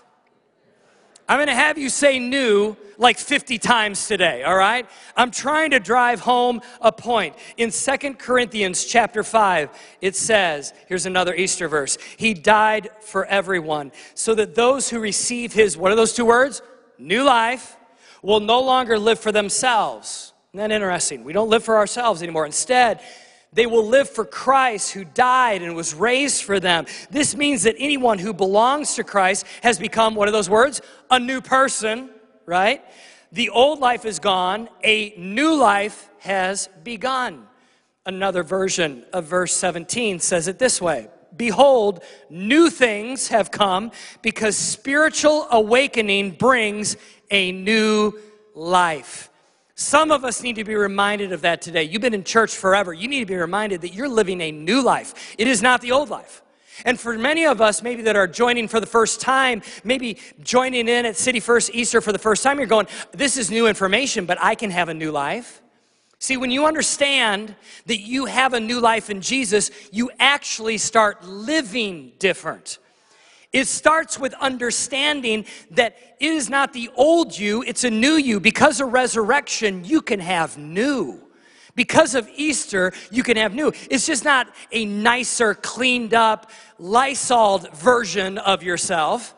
I'm 1.28 1.46
to 1.46 1.54
have 1.54 1.76
you 1.76 1.90
say 1.90 2.18
new 2.18 2.76
like 2.96 3.18
50 3.18 3.58
times 3.58 4.08
today, 4.08 4.42
all 4.42 4.56
right? 4.56 4.88
I'm 5.16 5.30
trying 5.30 5.70
to 5.70 5.78
drive 5.78 6.20
home 6.20 6.60
a 6.80 6.90
point. 6.90 7.36
In 7.56 7.70
Second 7.70 8.18
Corinthians 8.18 8.84
chapter 8.84 9.22
5, 9.22 9.70
it 10.00 10.16
says, 10.16 10.72
here's 10.88 11.06
another 11.06 11.34
Easter 11.34 11.68
verse. 11.68 11.98
He 12.16 12.34
died 12.34 12.88
for 13.00 13.24
everyone, 13.26 13.92
so 14.14 14.34
that 14.34 14.54
those 14.54 14.88
who 14.88 14.98
receive 15.00 15.52
his, 15.52 15.76
what 15.76 15.92
are 15.92 15.96
those 15.96 16.14
two 16.14 16.24
words? 16.24 16.60
New 16.98 17.22
life, 17.22 17.76
will 18.22 18.40
no 18.40 18.60
longer 18.60 18.98
live 18.98 19.20
for 19.20 19.30
themselves. 19.30 20.32
Isn't 20.52 20.68
that 20.68 20.74
interesting? 20.74 21.24
We 21.24 21.32
don't 21.32 21.50
live 21.50 21.62
for 21.62 21.76
ourselves 21.76 22.22
anymore. 22.22 22.46
Instead, 22.46 23.00
they 23.52 23.66
will 23.66 23.86
live 23.86 24.08
for 24.08 24.24
Christ 24.24 24.92
who 24.92 25.04
died 25.04 25.62
and 25.62 25.74
was 25.74 25.94
raised 25.94 26.42
for 26.42 26.60
them. 26.60 26.86
This 27.10 27.34
means 27.34 27.62
that 27.62 27.76
anyone 27.78 28.18
who 28.18 28.32
belongs 28.34 28.94
to 28.96 29.04
Christ 29.04 29.46
has 29.62 29.78
become, 29.78 30.14
what 30.14 30.28
are 30.28 30.32
those 30.32 30.50
words? 30.50 30.80
A 31.10 31.18
new 31.18 31.40
person, 31.40 32.10
right? 32.46 32.84
The 33.32 33.50
old 33.50 33.80
life 33.80 34.04
is 34.04 34.18
gone, 34.18 34.68
a 34.82 35.14
new 35.16 35.54
life 35.54 36.10
has 36.20 36.68
begun. 36.82 37.46
Another 38.06 38.42
version 38.42 39.04
of 39.12 39.26
verse 39.26 39.54
17 39.54 40.18
says 40.18 40.48
it 40.48 40.58
this 40.58 40.80
way 40.80 41.08
Behold, 41.36 42.02
new 42.30 42.68
things 42.68 43.28
have 43.28 43.50
come 43.50 43.92
because 44.22 44.56
spiritual 44.56 45.46
awakening 45.50 46.32
brings 46.32 46.96
a 47.30 47.52
new 47.52 48.12
life. 48.54 49.30
Some 49.78 50.10
of 50.10 50.24
us 50.24 50.42
need 50.42 50.56
to 50.56 50.64
be 50.64 50.74
reminded 50.74 51.30
of 51.30 51.42
that 51.42 51.62
today. 51.62 51.84
You've 51.84 52.02
been 52.02 52.12
in 52.12 52.24
church 52.24 52.56
forever. 52.56 52.92
You 52.92 53.06
need 53.06 53.20
to 53.20 53.26
be 53.26 53.36
reminded 53.36 53.82
that 53.82 53.94
you're 53.94 54.08
living 54.08 54.40
a 54.40 54.50
new 54.50 54.82
life. 54.82 55.36
It 55.38 55.46
is 55.46 55.62
not 55.62 55.82
the 55.82 55.92
old 55.92 56.10
life. 56.10 56.42
And 56.84 56.98
for 56.98 57.16
many 57.16 57.46
of 57.46 57.60
us, 57.60 57.80
maybe 57.80 58.02
that 58.02 58.16
are 58.16 58.26
joining 58.26 58.66
for 58.66 58.80
the 58.80 58.86
first 58.86 59.20
time, 59.20 59.62
maybe 59.84 60.18
joining 60.42 60.88
in 60.88 61.06
at 61.06 61.16
City 61.16 61.38
First 61.38 61.70
Easter 61.72 62.00
for 62.00 62.10
the 62.10 62.18
first 62.18 62.42
time, 62.42 62.58
you're 62.58 62.66
going, 62.66 62.88
This 63.12 63.36
is 63.36 63.52
new 63.52 63.68
information, 63.68 64.26
but 64.26 64.36
I 64.40 64.56
can 64.56 64.72
have 64.72 64.88
a 64.88 64.94
new 64.94 65.12
life. 65.12 65.62
See, 66.18 66.36
when 66.36 66.50
you 66.50 66.66
understand 66.66 67.54
that 67.86 68.00
you 68.00 68.26
have 68.26 68.54
a 68.54 68.60
new 68.60 68.80
life 68.80 69.10
in 69.10 69.20
Jesus, 69.20 69.70
you 69.92 70.10
actually 70.18 70.78
start 70.78 71.24
living 71.24 72.14
different. 72.18 72.78
It 73.52 73.66
starts 73.66 74.18
with 74.18 74.34
understanding 74.34 75.46
that 75.70 75.96
it 76.20 76.32
is 76.32 76.50
not 76.50 76.72
the 76.72 76.90
old 76.96 77.36
you, 77.38 77.62
it's 77.62 77.84
a 77.84 77.90
new 77.90 78.14
you. 78.14 78.40
Because 78.40 78.80
of 78.80 78.92
resurrection, 78.92 79.84
you 79.84 80.02
can 80.02 80.20
have 80.20 80.58
new. 80.58 81.22
Because 81.74 82.14
of 82.14 82.28
Easter, 82.36 82.92
you 83.10 83.22
can 83.22 83.36
have 83.36 83.54
new. 83.54 83.72
It's 83.90 84.06
just 84.06 84.24
not 84.24 84.48
a 84.72 84.84
nicer, 84.84 85.54
cleaned 85.54 86.12
up, 86.12 86.50
Lysol 86.78 87.58
version 87.58 88.36
of 88.36 88.62
yourself, 88.62 89.34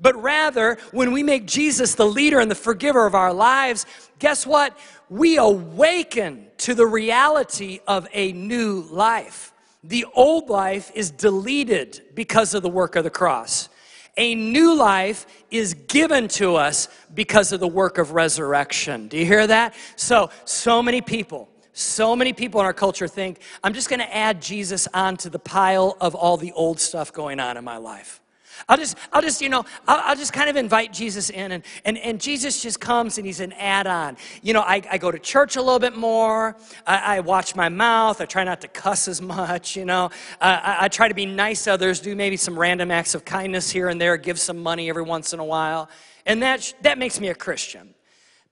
but 0.00 0.20
rather, 0.20 0.76
when 0.90 1.12
we 1.12 1.22
make 1.22 1.46
Jesus 1.46 1.94
the 1.94 2.04
leader 2.04 2.40
and 2.40 2.50
the 2.50 2.56
forgiver 2.56 3.06
of 3.06 3.14
our 3.14 3.32
lives, 3.32 3.86
guess 4.18 4.46
what? 4.46 4.76
We 5.08 5.38
awaken 5.38 6.48
to 6.58 6.74
the 6.74 6.86
reality 6.86 7.80
of 7.86 8.06
a 8.12 8.32
new 8.32 8.82
life. 8.90 9.53
The 9.86 10.06
old 10.14 10.48
life 10.48 10.90
is 10.94 11.10
deleted 11.10 12.02
because 12.14 12.54
of 12.54 12.62
the 12.62 12.70
work 12.70 12.96
of 12.96 13.04
the 13.04 13.10
cross. 13.10 13.68
A 14.16 14.34
new 14.34 14.74
life 14.74 15.26
is 15.50 15.74
given 15.74 16.28
to 16.28 16.56
us 16.56 16.88
because 17.12 17.52
of 17.52 17.60
the 17.60 17.68
work 17.68 17.98
of 17.98 18.12
resurrection. 18.12 19.08
Do 19.08 19.18
you 19.18 19.26
hear 19.26 19.46
that? 19.46 19.74
So, 19.96 20.30
so 20.46 20.82
many 20.82 21.02
people, 21.02 21.50
so 21.74 22.16
many 22.16 22.32
people 22.32 22.60
in 22.60 22.66
our 22.66 22.72
culture 22.72 23.08
think, 23.08 23.40
I'm 23.62 23.74
just 23.74 23.90
gonna 23.90 24.04
add 24.04 24.40
Jesus 24.40 24.88
onto 24.94 25.28
the 25.28 25.38
pile 25.38 25.98
of 26.00 26.14
all 26.14 26.38
the 26.38 26.52
old 26.52 26.80
stuff 26.80 27.12
going 27.12 27.38
on 27.38 27.58
in 27.58 27.64
my 27.64 27.76
life. 27.76 28.22
I'll 28.68 28.76
just, 28.76 28.96
I'll 29.12 29.22
just, 29.22 29.40
you 29.40 29.48
know, 29.48 29.64
I'll, 29.86 30.00
I'll, 30.04 30.16
just 30.16 30.32
kind 30.32 30.48
of 30.48 30.56
invite 30.56 30.92
Jesus 30.92 31.30
in, 31.30 31.52
and, 31.52 31.64
and, 31.84 31.98
and 31.98 32.20
Jesus 32.20 32.62
just 32.62 32.80
comes 32.80 33.18
and 33.18 33.26
he's 33.26 33.40
an 33.40 33.52
add 33.54 33.86
on. 33.86 34.16
You 34.42 34.52
know, 34.52 34.60
I, 34.60 34.82
I 34.90 34.98
go 34.98 35.10
to 35.10 35.18
church 35.18 35.56
a 35.56 35.62
little 35.62 35.78
bit 35.78 35.96
more. 35.96 36.56
I, 36.86 37.16
I 37.16 37.20
watch 37.20 37.54
my 37.54 37.68
mouth. 37.68 38.20
I 38.20 38.24
try 38.24 38.44
not 38.44 38.60
to 38.62 38.68
cuss 38.68 39.08
as 39.08 39.20
much, 39.20 39.76
you 39.76 39.84
know. 39.84 40.10
I, 40.40 40.76
I 40.80 40.88
try 40.88 41.08
to 41.08 41.14
be 41.14 41.26
nice 41.26 41.64
to 41.64 41.72
others, 41.72 42.00
do 42.00 42.14
maybe 42.14 42.36
some 42.36 42.58
random 42.58 42.90
acts 42.90 43.14
of 43.14 43.24
kindness 43.24 43.70
here 43.70 43.88
and 43.88 44.00
there, 44.00 44.16
give 44.16 44.38
some 44.38 44.62
money 44.62 44.88
every 44.88 45.02
once 45.02 45.32
in 45.32 45.40
a 45.40 45.44
while. 45.44 45.88
And 46.26 46.42
that, 46.42 46.72
that 46.82 46.98
makes 46.98 47.20
me 47.20 47.28
a 47.28 47.34
Christian. 47.34 47.94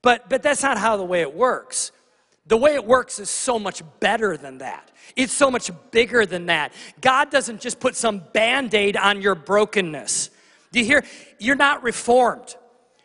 But, 0.02 0.28
but 0.28 0.42
that's 0.42 0.62
not 0.62 0.78
how 0.78 0.97
the 0.97 1.04
way 1.04 1.21
it 1.21 1.35
works. 1.35 1.92
The 2.46 2.56
way 2.56 2.75
it 2.75 2.84
works 2.84 3.18
is 3.18 3.30
so 3.30 3.58
much 3.58 3.82
better 4.00 4.37
than 4.37 4.58
that. 4.58 4.90
It's 5.14 5.32
so 5.32 5.50
much 5.50 5.70
bigger 5.90 6.26
than 6.26 6.46
that. 6.46 6.72
God 7.00 7.30
doesn't 7.30 7.61
just 7.61 7.78
put 7.78 7.96
some 7.96 8.22
band 8.32 8.75
aid 8.75 8.96
on 8.96 9.22
your 9.22 9.34
brokenness. 9.34 10.30
Do 10.72 10.80
you 10.80 10.84
hear? 10.84 11.04
You're 11.38 11.56
not 11.56 11.82
reformed. 11.82 12.56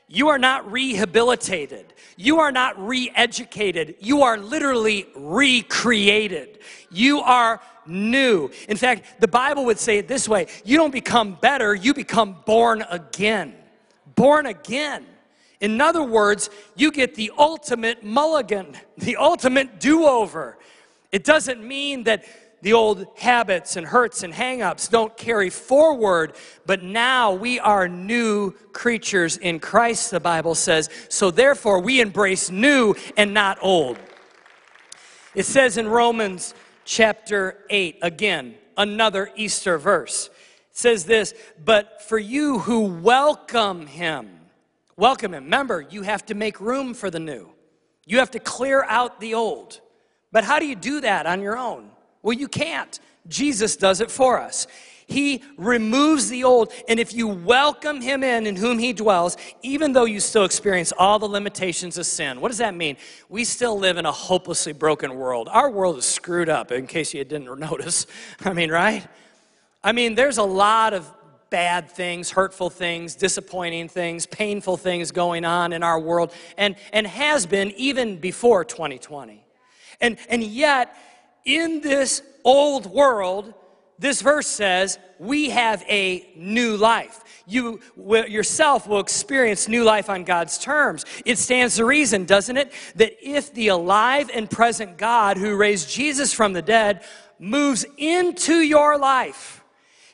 You 0.08 0.30
are 0.30 0.40
not 0.40 0.72
rehabilitated. 0.72 1.94
You 2.16 2.40
are 2.40 2.52
not 2.52 2.80
re 2.80 3.12
educated. 3.14 3.96
You 4.00 4.24
are 4.24 4.38
literally 4.38 5.06
recreated. 5.16 6.60
You 6.90 7.20
are 7.20 7.62
new. 7.86 8.50
In 8.70 8.78
fact, 8.78 9.20
the 9.20 9.28
Bible 9.28 9.66
would 9.66 9.80
say 9.80 9.98
it 9.98 10.08
this 10.08 10.28
way 10.28 10.48
you 10.64 10.78
don't 10.78 10.92
become 10.92 11.38
better, 11.42 11.76
you 11.76 11.94
become 11.94 12.38
born 12.46 12.84
again. 12.90 13.54
Born 14.16 14.46
again. 14.46 15.06
In 15.60 15.82
other 15.82 16.04
words, 16.04 16.50
you 16.76 16.92
get 16.92 17.16
the 17.16 17.32
ultimate 17.38 18.04
mulligan, 18.04 18.76
the 18.98 19.18
ultimate 19.18 19.80
do 19.80 20.06
over. 20.06 20.58
It 21.12 21.24
doesn't 21.24 21.64
mean 21.64 22.04
that 22.04 22.26
the 22.62 22.74
old 22.74 23.06
habits 23.18 23.76
and 23.76 23.86
hurts 23.86 24.24
and 24.24 24.34
hangups 24.34 24.90
don't 24.90 25.16
carry 25.16 25.50
forward, 25.50 26.34
but 26.66 26.82
now 26.82 27.32
we 27.34 27.60
are 27.60 27.88
new 27.88 28.52
creatures 28.74 29.38
in 29.38 29.60
Christ, 29.60 30.10
the 30.12 30.20
Bible 30.20 30.56
says. 30.56 30.90
So 31.08 31.30
therefore, 31.30 31.80
we 31.80 32.02
embrace 32.02 32.50
new 32.50 32.96
and 33.16 33.34
not 33.34 33.60
old. 33.62 33.98
It 35.36 35.46
says 35.46 35.78
in 35.78 35.88
Romans 35.88 36.56
chapter 36.84 37.60
8, 37.70 38.00
again, 38.02 38.56
another 38.76 39.30
Easter 39.36 39.78
verse. 39.78 40.28
It 40.72 40.78
says 40.78 41.06
this, 41.06 41.36
but 41.64 42.02
for 42.02 42.18
you 42.18 42.60
who 42.60 42.86
welcome 42.86 43.86
him, 43.86 44.38
welcome 44.98 45.34
him. 45.34 45.46
Remember, 45.46 45.86
you 45.90 46.02
have 46.02 46.26
to 46.26 46.36
make 46.36 46.60
room 46.60 46.94
for 46.94 47.10
the 47.10 47.20
new, 47.20 47.50
you 48.06 48.20
have 48.20 48.32
to 48.32 48.40
clear 48.40 48.84
out 48.84 49.20
the 49.20 49.34
old. 49.34 49.80
But 50.32 50.44
how 50.44 50.60
do 50.60 50.66
you 50.66 50.76
do 50.76 51.02
that 51.02 51.26
on 51.26 51.42
your 51.42 51.58
own? 51.58 51.90
Well, 52.22 52.34
you 52.34 52.50
can't. 52.50 53.00
Jesus 53.30 53.78
does 53.78 54.02
it 54.02 54.12
for 54.12 54.40
us. 54.40 54.68
He 55.08 55.42
removes 55.58 56.28
the 56.28 56.44
old, 56.44 56.74
and 56.90 57.00
if 57.00 57.14
you 57.14 57.30
welcome 57.30 58.02
him 58.02 58.24
in 58.24 58.46
in 58.46 58.58
whom 58.58 58.78
he 58.78 58.92
dwells, 58.92 59.38
even 59.62 59.94
though 59.94 60.04
you 60.04 60.20
still 60.20 60.44
experience 60.44 60.92
all 60.98 61.18
the 61.18 61.30
limitations 61.30 61.98
of 61.98 62.06
sin, 62.06 62.42
what 62.42 62.50
does 62.50 62.58
that 62.58 62.76
mean? 62.76 62.98
We 63.30 63.46
still 63.46 63.80
live 63.80 63.96
in 63.96 64.06
a 64.06 64.12
hopelessly 64.12 64.74
broken 64.74 65.16
world. 65.16 65.48
Our 65.50 65.72
world 65.72 65.98
is 65.98 66.06
screwed 66.06 66.50
up, 66.50 66.74
in 66.74 66.88
case 66.88 67.14
you 67.14 67.24
didn't 67.24 67.58
notice. 67.60 68.06
I 68.44 68.52
mean, 68.52 68.70
right? 68.70 69.08
I 69.82 69.94
mean, 69.94 70.16
there's 70.16 70.40
a 70.40 70.44
lot 70.44 70.94
of 70.94 71.10
bad 71.50 71.90
things, 71.90 72.32
hurtful 72.32 72.70
things, 72.70 73.16
disappointing 73.16 73.90
things, 73.90 74.26
painful 74.26 74.78
things 74.78 75.12
going 75.12 75.46
on 75.46 75.74
in 75.74 75.84
our 75.84 76.00
world, 76.00 76.34
and, 76.58 76.76
and 76.94 77.08
has 77.08 77.46
been 77.46 77.72
even 77.72 78.18
before 78.18 78.66
2020. 78.66 79.44
And, 80.02 80.18
and 80.30 80.44
yet, 80.44 80.96
in 81.46 81.82
this 81.82 82.22
old 82.44 82.86
world, 82.86 83.54
this 84.00 84.22
verse 84.22 84.48
says, 84.48 85.00
we 85.18 85.50
have 85.50 85.84
a 85.88 86.30
new 86.36 86.78
life. 86.78 87.24
You 87.48 87.80
yourself 87.96 88.88
will 88.88 89.00
experience 89.00 89.68
new 89.68 89.84
life 89.84 90.10
on 90.10 90.24
God's 90.26 90.58
terms. 90.58 91.06
It 91.26 91.38
stands 91.38 91.78
to 91.78 91.86
reason, 91.86 92.26
doesn't 92.26 92.58
it, 92.58 92.72
that 92.96 93.14
if 93.22 93.54
the 93.54 93.70
alive 93.70 94.30
and 94.34 94.50
present 94.50 94.98
God 94.98 95.38
who 95.38 95.56
raised 95.56 95.90
Jesus 95.90 96.34
from 96.34 96.54
the 96.54 96.62
dead 96.62 97.04
moves 97.40 97.86
into 97.98 98.58
your 98.58 98.98
life, 98.98 99.57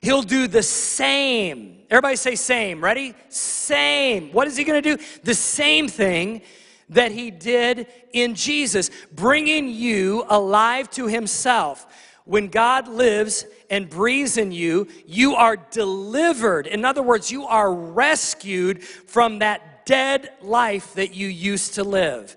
He'll 0.03 0.21
do 0.21 0.47
the 0.47 0.61
same. 0.61 1.79
Everybody 1.89 2.17
say 2.17 2.35
same. 2.35 2.83
Ready? 2.83 3.15
Same. 3.29 4.33
What 4.33 4.49
is 4.49 4.57
he 4.57 4.65
going 4.65 4.83
to 4.83 4.97
do? 4.97 5.03
The 5.23 5.33
same 5.33 5.87
thing 5.87 6.41
that 6.89 7.13
he 7.13 7.31
did 7.31 7.87
in 8.11 8.35
Jesus, 8.35 8.91
bringing 9.13 9.69
you 9.69 10.25
alive 10.27 10.89
to 10.91 11.07
himself. 11.07 11.87
When 12.25 12.49
God 12.49 12.89
lives 12.89 13.45
and 13.69 13.89
breathes 13.89 14.35
in 14.35 14.51
you, 14.51 14.89
you 15.05 15.35
are 15.35 15.55
delivered. 15.55 16.67
In 16.67 16.83
other 16.83 17.01
words, 17.01 17.31
you 17.31 17.45
are 17.45 17.73
rescued 17.73 18.83
from 18.83 19.39
that 19.39 19.85
dead 19.85 20.31
life 20.41 20.95
that 20.95 21.15
you 21.15 21.29
used 21.29 21.75
to 21.75 21.83
live. 21.85 22.35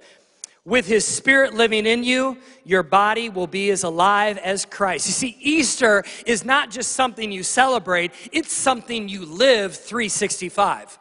With 0.67 0.89
his 0.89 1.05
spirit 1.05 1.55
living 1.55 1.87
in 1.87 2.03
you, 2.03 2.39
your 2.65 2.83
body 2.83 3.29
will 3.29 3.47
be 3.47 3.71
as 3.71 3.85
alive 3.85 4.37
as 4.39 4.65
Christ. 4.65 5.07
You 5.07 5.13
see, 5.13 5.37
Easter 5.41 6.03
is 6.27 6.45
not 6.45 6.73
just 6.73 6.91
something 6.93 7.31
you 7.31 7.45
celebrate, 7.45 8.11
it's 8.33 8.53
something 8.53 9.09
you 9.09 9.25
live 9.25 9.77
365. 9.77 10.99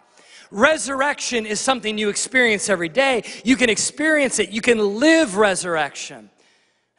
Resurrection 0.52 1.48
is 1.48 1.60
something 1.60 1.98
you 1.98 2.10
experience 2.10 2.70
every 2.70 2.90
day. 2.90 3.24
You 3.44 3.56
can 3.56 3.72
experience 3.72 4.38
it, 4.38 4.52
you 4.52 4.62
can 4.62 5.00
live 5.00 5.36
resurrection. 5.36 6.30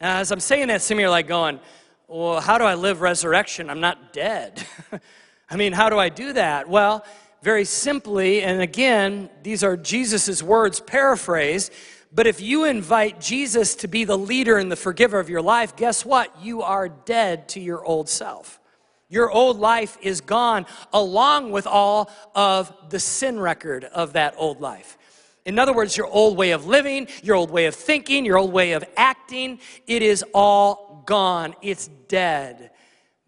As 0.00 0.32
I'm 0.32 0.40
saying 0.40 0.66
that, 0.66 0.82
some 0.82 0.96
of 0.96 1.02
you 1.02 1.06
are 1.06 1.10
like 1.10 1.28
going, 1.28 1.60
Well, 2.08 2.40
how 2.40 2.58
do 2.58 2.64
I 2.64 2.74
live 2.74 3.00
resurrection? 3.00 3.70
I'm 3.70 3.80
not 3.80 4.12
dead. 4.12 4.66
I 5.48 5.54
mean, 5.54 5.72
how 5.72 5.88
do 5.88 6.00
I 6.00 6.08
do 6.08 6.32
that? 6.32 6.68
Well, 6.68 7.04
very 7.42 7.64
simply, 7.64 8.42
and 8.42 8.60
again, 8.60 9.30
these 9.44 9.62
are 9.62 9.76
Jesus' 9.76 10.42
words 10.42 10.80
paraphrased 10.80 11.72
but 12.12 12.26
if 12.26 12.40
you 12.40 12.64
invite 12.64 13.20
Jesus 13.20 13.74
to 13.76 13.88
be 13.88 14.04
the 14.04 14.16
leader 14.16 14.58
and 14.58 14.70
the 14.70 14.76
forgiver 14.76 15.18
of 15.18 15.28
your 15.28 15.42
life, 15.42 15.76
guess 15.76 16.04
what? 16.04 16.34
You 16.42 16.62
are 16.62 16.88
dead 16.88 17.48
to 17.50 17.60
your 17.60 17.84
old 17.84 18.08
self. 18.08 18.60
Your 19.08 19.30
old 19.30 19.58
life 19.58 19.96
is 20.02 20.20
gone 20.20 20.66
along 20.92 21.52
with 21.52 21.66
all 21.66 22.10
of 22.34 22.72
the 22.90 22.98
sin 22.98 23.38
record 23.38 23.84
of 23.84 24.14
that 24.14 24.34
old 24.36 24.60
life. 24.60 24.98
In 25.44 25.60
other 25.60 25.72
words, 25.72 25.96
your 25.96 26.08
old 26.08 26.36
way 26.36 26.50
of 26.50 26.66
living, 26.66 27.06
your 27.22 27.36
old 27.36 27.50
way 27.50 27.66
of 27.66 27.74
thinking, 27.74 28.24
your 28.24 28.36
old 28.36 28.52
way 28.52 28.72
of 28.72 28.84
acting, 28.96 29.60
it 29.86 30.02
is 30.02 30.24
all 30.34 31.04
gone. 31.06 31.54
It's 31.62 31.86
dead. 32.08 32.70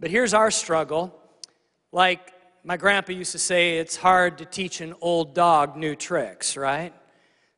But 0.01 0.11
here's 0.11 0.35
our 0.35 0.51
struggle. 0.51 1.15
Like 1.93 2.33
my 2.65 2.77
grandpa 2.77 3.13
used 3.13 3.33
to 3.33 3.39
say, 3.39 3.79
it's 3.79 3.97
hard 3.97 4.39
to 4.39 4.45
teach 4.45 4.81
an 4.81 4.95
old 5.01 5.35
dog 5.35 5.77
new 5.77 5.95
tricks, 5.95 6.57
right? 6.57 6.93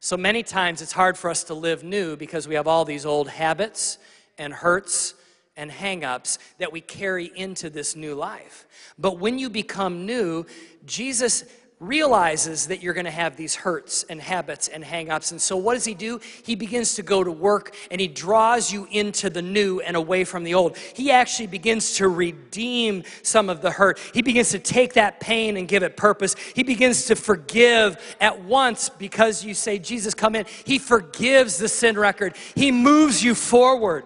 So 0.02 0.16
many 0.16 0.42
times 0.42 0.80
it's 0.80 0.92
hard 0.92 1.18
for 1.18 1.28
us 1.28 1.44
to 1.44 1.54
live 1.54 1.84
new 1.84 2.16
because 2.16 2.48
we 2.48 2.54
have 2.54 2.66
all 2.66 2.86
these 2.86 3.04
old 3.04 3.28
habits 3.28 3.98
and 4.38 4.50
hurts 4.50 5.14
and 5.58 5.70
hangups 5.70 6.38
that 6.56 6.72
we 6.72 6.80
carry 6.80 7.30
into 7.36 7.68
this 7.68 7.94
new 7.94 8.14
life. 8.14 8.66
But 8.98 9.18
when 9.18 9.38
you 9.38 9.50
become 9.50 10.06
new, 10.06 10.46
Jesus 10.86 11.44
realizes 11.80 12.66
that 12.66 12.82
you're 12.82 12.92
going 12.92 13.06
to 13.06 13.10
have 13.10 13.36
these 13.36 13.54
hurts 13.54 14.04
and 14.04 14.20
habits 14.20 14.68
and 14.68 14.84
hangups. 14.84 15.32
And 15.32 15.40
so 15.40 15.56
what 15.56 15.72
does 15.72 15.86
he 15.86 15.94
do? 15.94 16.20
He 16.44 16.54
begins 16.54 16.94
to 16.96 17.02
go 17.02 17.24
to 17.24 17.32
work 17.32 17.74
and 17.90 17.98
he 17.98 18.06
draws 18.06 18.70
you 18.70 18.86
into 18.90 19.30
the 19.30 19.40
new 19.40 19.80
and 19.80 19.96
away 19.96 20.24
from 20.24 20.44
the 20.44 20.52
old. 20.52 20.76
He 20.76 21.10
actually 21.10 21.46
begins 21.46 21.94
to 21.96 22.06
redeem 22.06 23.04
some 23.22 23.48
of 23.48 23.62
the 23.62 23.70
hurt. 23.70 23.98
He 24.12 24.20
begins 24.20 24.50
to 24.50 24.58
take 24.58 24.92
that 24.94 25.20
pain 25.20 25.56
and 25.56 25.66
give 25.66 25.82
it 25.82 25.96
purpose. 25.96 26.36
He 26.54 26.62
begins 26.62 27.06
to 27.06 27.16
forgive 27.16 28.16
at 28.20 28.42
once 28.42 28.90
because 28.90 29.42
you 29.42 29.54
say, 29.54 29.78
Jesus, 29.78 30.12
come 30.12 30.34
in. 30.34 30.44
He 30.64 30.78
forgives 30.78 31.56
the 31.56 31.68
sin 31.68 31.98
record. 31.98 32.36
He 32.54 32.70
moves 32.70 33.24
you 33.24 33.34
forward. 33.34 34.04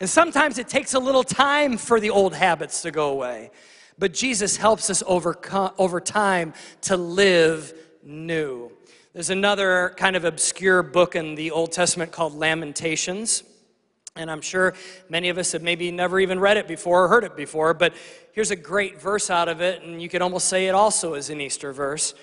And 0.00 0.08
sometimes 0.08 0.58
it 0.58 0.68
takes 0.68 0.94
a 0.94 0.98
little 0.98 1.22
time 1.22 1.76
for 1.76 2.00
the 2.00 2.10
old 2.10 2.34
habits 2.34 2.80
to 2.82 2.90
go 2.90 3.10
away. 3.10 3.50
But 3.98 4.12
Jesus 4.12 4.56
helps 4.56 4.90
us 4.90 5.02
overcome, 5.06 5.72
over 5.78 6.00
time 6.00 6.54
to 6.82 6.96
live 6.96 7.72
new. 8.02 8.72
There's 9.12 9.30
another 9.30 9.94
kind 9.96 10.16
of 10.16 10.24
obscure 10.24 10.82
book 10.82 11.14
in 11.14 11.36
the 11.36 11.52
Old 11.52 11.70
Testament 11.70 12.10
called 12.10 12.34
Lamentations. 12.34 13.44
And 14.16 14.30
I'm 14.30 14.40
sure 14.40 14.74
many 15.08 15.28
of 15.28 15.38
us 15.38 15.52
have 15.52 15.62
maybe 15.62 15.90
never 15.90 16.20
even 16.20 16.38
read 16.38 16.56
it 16.56 16.68
before 16.68 17.04
or 17.04 17.08
heard 17.08 17.24
it 17.24 17.36
before, 17.36 17.74
but 17.74 17.94
here's 18.32 18.52
a 18.52 18.56
great 18.56 19.00
verse 19.00 19.28
out 19.28 19.48
of 19.48 19.60
it, 19.60 19.82
and 19.82 20.00
you 20.00 20.08
could 20.08 20.22
almost 20.22 20.48
say 20.48 20.68
it 20.68 20.74
also 20.74 21.14
is 21.14 21.30
an 21.30 21.40
Easter 21.40 21.72
verse. 21.72 22.14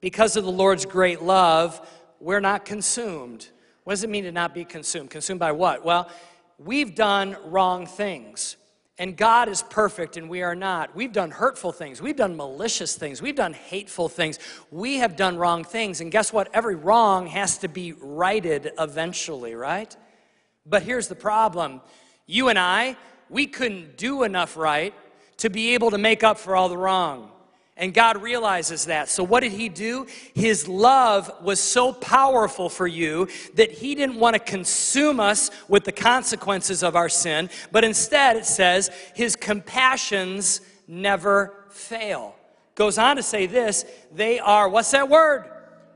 Because 0.00 0.36
of 0.36 0.44
the 0.44 0.50
Lord's 0.50 0.84
great 0.84 1.22
love, 1.22 1.86
we're 2.20 2.40
not 2.40 2.64
consumed. 2.66 3.48
What 3.84 3.94
does 3.94 4.04
it 4.04 4.10
mean 4.10 4.24
to 4.24 4.32
not 4.32 4.52
be 4.52 4.64
consumed? 4.66 5.08
Consumed 5.08 5.40
by 5.40 5.52
what? 5.52 5.84
Well, 5.84 6.10
we've 6.58 6.94
done 6.94 7.36
wrong 7.46 7.86
things. 7.86 8.56
And 8.98 9.16
God 9.16 9.48
is 9.48 9.62
perfect 9.62 10.16
and 10.16 10.28
we 10.28 10.42
are 10.42 10.56
not. 10.56 10.94
We've 10.96 11.12
done 11.12 11.30
hurtful 11.30 11.70
things. 11.70 12.02
We've 12.02 12.16
done 12.16 12.36
malicious 12.36 12.96
things. 12.96 13.22
We've 13.22 13.36
done 13.36 13.52
hateful 13.52 14.08
things. 14.08 14.40
We 14.72 14.98
have 14.98 15.14
done 15.14 15.36
wrong 15.36 15.62
things. 15.62 16.00
And 16.00 16.10
guess 16.10 16.32
what? 16.32 16.48
Every 16.52 16.74
wrong 16.74 17.28
has 17.28 17.58
to 17.58 17.68
be 17.68 17.92
righted 17.92 18.72
eventually, 18.76 19.54
right? 19.54 19.96
But 20.66 20.82
here's 20.82 21.06
the 21.06 21.14
problem 21.14 21.80
you 22.26 22.48
and 22.48 22.58
I, 22.58 22.96
we 23.30 23.46
couldn't 23.46 23.96
do 23.96 24.24
enough 24.24 24.56
right 24.56 24.92
to 25.38 25.48
be 25.48 25.74
able 25.74 25.92
to 25.92 25.98
make 25.98 26.24
up 26.24 26.38
for 26.38 26.56
all 26.56 26.68
the 26.68 26.76
wrong. 26.76 27.30
And 27.78 27.94
God 27.94 28.20
realizes 28.20 28.86
that. 28.86 29.08
So, 29.08 29.22
what 29.22 29.40
did 29.40 29.52
He 29.52 29.68
do? 29.68 30.06
His 30.34 30.66
love 30.66 31.30
was 31.40 31.60
so 31.60 31.92
powerful 31.92 32.68
for 32.68 32.88
you 32.88 33.28
that 33.54 33.70
He 33.70 33.94
didn't 33.94 34.16
want 34.16 34.34
to 34.34 34.40
consume 34.40 35.20
us 35.20 35.50
with 35.68 35.84
the 35.84 35.92
consequences 35.92 36.82
of 36.82 36.96
our 36.96 37.08
sin, 37.08 37.48
but 37.70 37.84
instead 37.84 38.36
it 38.36 38.46
says, 38.46 38.90
His 39.14 39.36
compassions 39.36 40.60
never 40.88 41.54
fail. 41.70 42.34
Goes 42.74 42.98
on 42.98 43.16
to 43.16 43.22
say 43.22 43.46
this 43.46 43.84
they 44.12 44.40
are, 44.40 44.68
what's 44.68 44.90
that 44.90 45.08
word? 45.08 45.44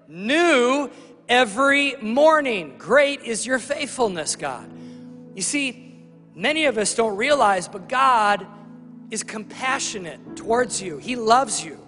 New 0.07 0.89
every 1.29 1.97
morning. 1.97 2.77
Great 2.79 3.23
is 3.23 3.47
your 3.47 3.59
faithfulness, 3.59 4.37
God. 4.37 4.71
You 5.35 5.43
see, 5.43 6.07
many 6.35 6.67
of 6.67 6.79
us 6.79 6.95
don't 6.95 7.17
realize, 7.17 7.69
but 7.69 7.89
God 7.89 8.47
is 9.13 9.23
compassionate 9.23 10.37
towards 10.37 10.81
you. 10.81 10.97
He 10.97 11.17
loves 11.17 11.63
you. 11.63 11.79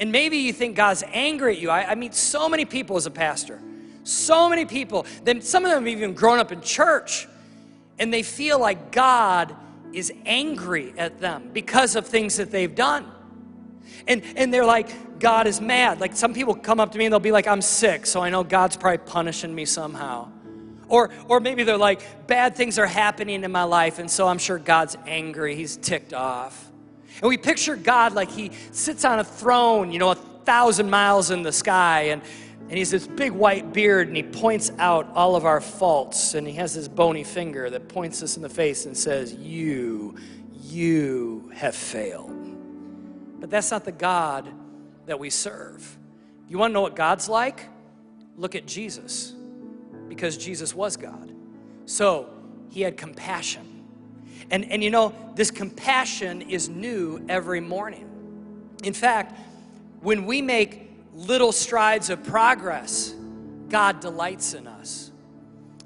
And 0.00 0.10
maybe 0.10 0.38
you 0.38 0.52
think 0.52 0.74
God's 0.74 1.04
angry 1.12 1.54
at 1.54 1.60
you. 1.60 1.70
I, 1.70 1.92
I 1.92 1.94
meet 1.94 2.12
so 2.12 2.48
many 2.48 2.64
people 2.64 2.96
as 2.96 3.06
a 3.06 3.10
pastor, 3.10 3.62
so 4.02 4.48
many 4.48 4.64
people. 4.64 5.06
Then 5.22 5.42
some 5.42 5.64
of 5.64 5.70
them 5.70 5.86
have 5.86 5.96
even 5.96 6.12
grown 6.12 6.40
up 6.40 6.50
in 6.50 6.60
church, 6.60 7.28
and 8.00 8.12
they 8.12 8.24
feel 8.24 8.58
like 8.58 8.90
God 8.90 9.54
is 9.92 10.12
angry 10.26 10.92
at 10.98 11.20
them 11.20 11.50
because 11.52 11.94
of 11.94 12.06
things 12.06 12.36
that 12.38 12.50
they've 12.50 12.74
done. 12.74 13.06
And, 14.08 14.22
and 14.34 14.52
they're 14.52 14.64
like, 14.64 15.20
God 15.20 15.46
is 15.46 15.60
mad. 15.60 16.00
Like 16.00 16.16
some 16.16 16.34
people 16.34 16.54
come 16.56 16.80
up 16.80 16.90
to 16.92 16.98
me 16.98 17.04
and 17.04 17.12
they'll 17.12 17.20
be 17.20 17.32
like, 17.32 17.46
I'm 17.46 17.62
sick, 17.62 18.06
so 18.06 18.22
I 18.22 18.30
know 18.30 18.42
God's 18.42 18.76
probably 18.76 18.98
punishing 18.98 19.54
me 19.54 19.66
somehow. 19.66 20.32
Or, 20.90 21.10
or 21.28 21.38
maybe 21.38 21.62
they're 21.62 21.78
like, 21.78 22.26
bad 22.26 22.56
things 22.56 22.78
are 22.78 22.86
happening 22.86 23.44
in 23.44 23.52
my 23.52 23.62
life, 23.62 24.00
and 24.00 24.10
so 24.10 24.26
I'm 24.26 24.38
sure 24.38 24.58
God's 24.58 24.98
angry. 25.06 25.54
He's 25.54 25.76
ticked 25.76 26.12
off. 26.12 26.68
And 27.22 27.28
we 27.28 27.38
picture 27.38 27.76
God 27.76 28.12
like 28.12 28.30
he 28.30 28.50
sits 28.72 29.04
on 29.04 29.20
a 29.20 29.24
throne, 29.24 29.92
you 29.92 30.00
know, 30.00 30.10
a 30.10 30.16
thousand 30.16 30.90
miles 30.90 31.30
in 31.30 31.42
the 31.44 31.52
sky, 31.52 32.08
and, 32.08 32.22
and 32.68 32.76
he's 32.76 32.90
this 32.90 33.06
big 33.06 33.30
white 33.30 33.72
beard, 33.72 34.08
and 34.08 34.16
he 34.16 34.24
points 34.24 34.72
out 34.78 35.08
all 35.14 35.36
of 35.36 35.44
our 35.44 35.60
faults, 35.60 36.34
and 36.34 36.44
he 36.44 36.54
has 36.54 36.74
this 36.74 36.88
bony 36.88 37.22
finger 37.22 37.70
that 37.70 37.88
points 37.88 38.20
us 38.20 38.36
in 38.36 38.42
the 38.42 38.48
face 38.48 38.84
and 38.84 38.96
says, 38.96 39.32
You, 39.32 40.16
you 40.64 41.52
have 41.54 41.76
failed. 41.76 42.36
But 43.40 43.48
that's 43.48 43.70
not 43.70 43.84
the 43.84 43.92
God 43.92 44.50
that 45.06 45.20
we 45.20 45.30
serve. 45.30 45.96
You 46.48 46.58
want 46.58 46.72
to 46.72 46.74
know 46.74 46.82
what 46.82 46.96
God's 46.96 47.28
like? 47.28 47.64
Look 48.36 48.56
at 48.56 48.66
Jesus 48.66 49.34
because 50.10 50.36
Jesus 50.36 50.74
was 50.74 50.96
God. 50.96 51.32
So 51.86 52.28
he 52.68 52.82
had 52.82 52.96
compassion. 52.98 53.84
And, 54.50 54.70
and 54.70 54.82
you 54.82 54.90
know, 54.90 55.14
this 55.36 55.52
compassion 55.52 56.42
is 56.42 56.68
new 56.68 57.24
every 57.28 57.60
morning. 57.60 58.08
In 58.82 58.92
fact, 58.92 59.38
when 60.02 60.26
we 60.26 60.42
make 60.42 60.90
little 61.14 61.52
strides 61.52 62.10
of 62.10 62.24
progress, 62.24 63.14
God 63.68 64.00
delights 64.00 64.52
in 64.54 64.66
us. 64.66 65.12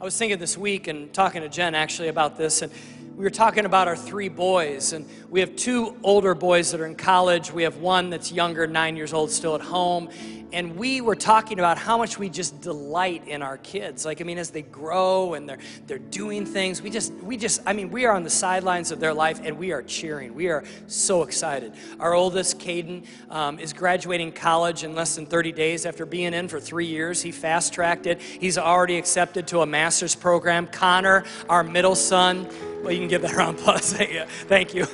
I 0.00 0.04
was 0.04 0.16
thinking 0.16 0.38
this 0.38 0.56
week 0.56 0.88
and 0.88 1.12
talking 1.12 1.42
to 1.42 1.48
Jen 1.48 1.74
actually 1.74 2.08
about 2.08 2.38
this, 2.38 2.62
and 2.62 2.72
we 3.16 3.24
were 3.24 3.30
talking 3.30 3.66
about 3.66 3.88
our 3.88 3.96
three 3.96 4.30
boys, 4.30 4.94
and 4.94 5.06
we 5.28 5.40
have 5.40 5.54
two 5.54 5.96
older 6.02 6.34
boys 6.34 6.70
that 6.70 6.80
are 6.80 6.86
in 6.86 6.96
college. 6.96 7.52
We 7.52 7.62
have 7.64 7.76
one 7.76 8.08
that's 8.10 8.32
younger, 8.32 8.66
nine 8.66 8.96
years 8.96 9.12
old, 9.12 9.30
still 9.30 9.54
at 9.54 9.60
home 9.60 10.08
and 10.54 10.76
we 10.76 11.00
were 11.00 11.16
talking 11.16 11.58
about 11.58 11.76
how 11.76 11.98
much 11.98 12.18
we 12.18 12.30
just 12.30 12.60
delight 12.60 13.26
in 13.26 13.42
our 13.42 13.58
kids. 13.58 14.04
Like 14.04 14.20
i 14.20 14.24
mean 14.24 14.38
as 14.38 14.50
they 14.50 14.62
grow 14.62 15.34
and 15.34 15.48
they're 15.48 15.58
they're 15.86 15.98
doing 15.98 16.46
things 16.46 16.80
we 16.80 16.90
just 16.90 17.12
we 17.14 17.36
just 17.36 17.60
i 17.66 17.72
mean 17.72 17.90
we 17.90 18.06
are 18.06 18.14
on 18.14 18.22
the 18.22 18.30
sidelines 18.30 18.90
of 18.90 19.00
their 19.00 19.12
life 19.12 19.40
and 19.42 19.58
we 19.58 19.72
are 19.72 19.82
cheering. 19.82 20.34
We 20.34 20.48
are 20.48 20.64
so 20.86 21.22
excited. 21.22 21.72
Our 21.98 22.14
oldest 22.14 22.58
caden 22.58 23.04
um, 23.30 23.58
is 23.58 23.72
graduating 23.72 24.32
college 24.32 24.84
in 24.84 24.94
less 24.94 25.16
than 25.16 25.26
30 25.26 25.52
days 25.52 25.86
after 25.86 26.06
being 26.06 26.32
in 26.32 26.48
for 26.48 26.60
three 26.60 26.86
years. 26.86 27.20
He 27.20 27.32
fast 27.32 27.72
tracked 27.72 28.06
it. 28.06 28.20
He's 28.20 28.56
already 28.56 28.96
accepted 28.96 29.48
to 29.48 29.60
a 29.60 29.66
master's 29.66 30.14
program. 30.14 30.66
Connor 30.68 31.24
our 31.48 31.64
middle 31.64 31.96
son. 31.96 32.48
Well 32.82 32.92
you 32.92 33.00
can 33.00 33.08
give 33.08 33.22
that 33.22 33.34
round 33.34 33.58
applause. 33.58 33.92
Thank 34.48 34.74
you 34.74 34.86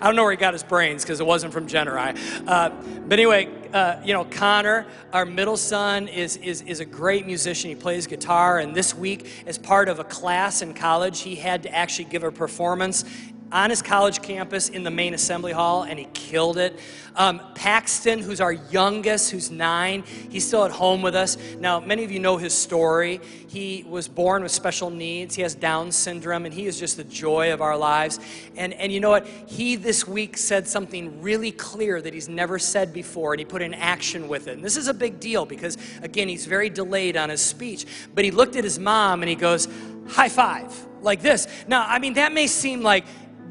I 0.00 0.06
don't 0.06 0.16
know 0.16 0.22
where 0.22 0.32
he 0.32 0.36
got 0.36 0.52
his 0.52 0.62
brains 0.62 1.02
because 1.02 1.20
it 1.20 1.26
wasn't 1.26 1.52
from 1.52 1.66
Generi. 1.66 2.16
Uh, 2.46 2.70
but 3.06 3.18
anyway, 3.18 3.48
uh, 3.72 4.00
you 4.04 4.12
know, 4.12 4.24
Connor, 4.24 4.86
our 5.12 5.24
middle 5.24 5.56
son, 5.56 6.08
is, 6.08 6.36
is, 6.36 6.62
is 6.62 6.80
a 6.80 6.84
great 6.84 7.26
musician. 7.26 7.70
He 7.70 7.76
plays 7.76 8.06
guitar. 8.06 8.58
And 8.58 8.74
this 8.74 8.94
week, 8.94 9.44
as 9.46 9.58
part 9.58 9.88
of 9.88 9.98
a 9.98 10.04
class 10.04 10.62
in 10.62 10.74
college, 10.74 11.20
he 11.20 11.36
had 11.36 11.62
to 11.64 11.74
actually 11.74 12.04
give 12.06 12.22
a 12.22 12.30
performance 12.30 13.04
on 13.52 13.70
his 13.70 13.82
college 13.82 14.22
campus 14.22 14.68
in 14.70 14.82
the 14.82 14.90
main 14.90 15.14
assembly 15.14 15.52
hall, 15.52 15.82
and 15.82 15.98
he 15.98 16.06
killed 16.14 16.56
it. 16.56 16.78
Um, 17.14 17.42
Paxton, 17.54 18.20
who's 18.20 18.40
our 18.40 18.52
youngest, 18.52 19.30
who's 19.30 19.50
nine, 19.50 20.02
he's 20.30 20.46
still 20.46 20.64
at 20.64 20.70
home 20.70 21.02
with 21.02 21.14
us. 21.14 21.36
Now, 21.60 21.78
many 21.78 22.04
of 22.04 22.10
you 22.10 22.18
know 22.18 22.38
his 22.38 22.54
story. 22.54 23.20
He 23.48 23.84
was 23.86 24.08
born 24.08 24.42
with 24.42 24.50
special 24.50 24.88
needs, 24.88 25.34
he 25.34 25.42
has 25.42 25.54
Down 25.54 25.92
syndrome, 25.92 26.46
and 26.46 26.54
he 26.54 26.66
is 26.66 26.80
just 26.80 26.96
the 26.96 27.04
joy 27.04 27.52
of 27.52 27.60
our 27.60 27.76
lives. 27.76 28.18
And, 28.56 28.72
and 28.74 28.90
you 28.90 29.00
know 29.00 29.10
what? 29.10 29.26
He 29.46 29.76
this 29.76 30.08
week 30.08 30.38
said 30.38 30.66
something 30.66 31.20
really 31.20 31.52
clear 31.52 32.00
that 32.00 32.14
he's 32.14 32.30
never 32.30 32.58
said 32.58 32.94
before, 32.94 33.34
and 33.34 33.40
he 33.40 33.44
put 33.44 33.60
in 33.60 33.74
action 33.74 34.26
with 34.26 34.48
it. 34.48 34.54
And 34.54 34.64
this 34.64 34.78
is 34.78 34.88
a 34.88 34.94
big 34.94 35.20
deal 35.20 35.44
because, 35.44 35.76
again, 36.02 36.28
he's 36.28 36.46
very 36.46 36.70
delayed 36.70 37.18
on 37.18 37.28
his 37.28 37.42
speech. 37.42 37.84
But 38.14 38.24
he 38.24 38.30
looked 38.30 38.56
at 38.56 38.64
his 38.64 38.78
mom 38.78 39.22
and 39.22 39.28
he 39.28 39.36
goes, 39.36 39.68
High 40.08 40.28
five, 40.28 40.74
like 41.00 41.22
this. 41.22 41.46
Now, 41.68 41.86
I 41.86 41.98
mean, 41.98 42.14
that 42.14 42.32
may 42.32 42.46
seem 42.46 42.82
like 42.82 43.04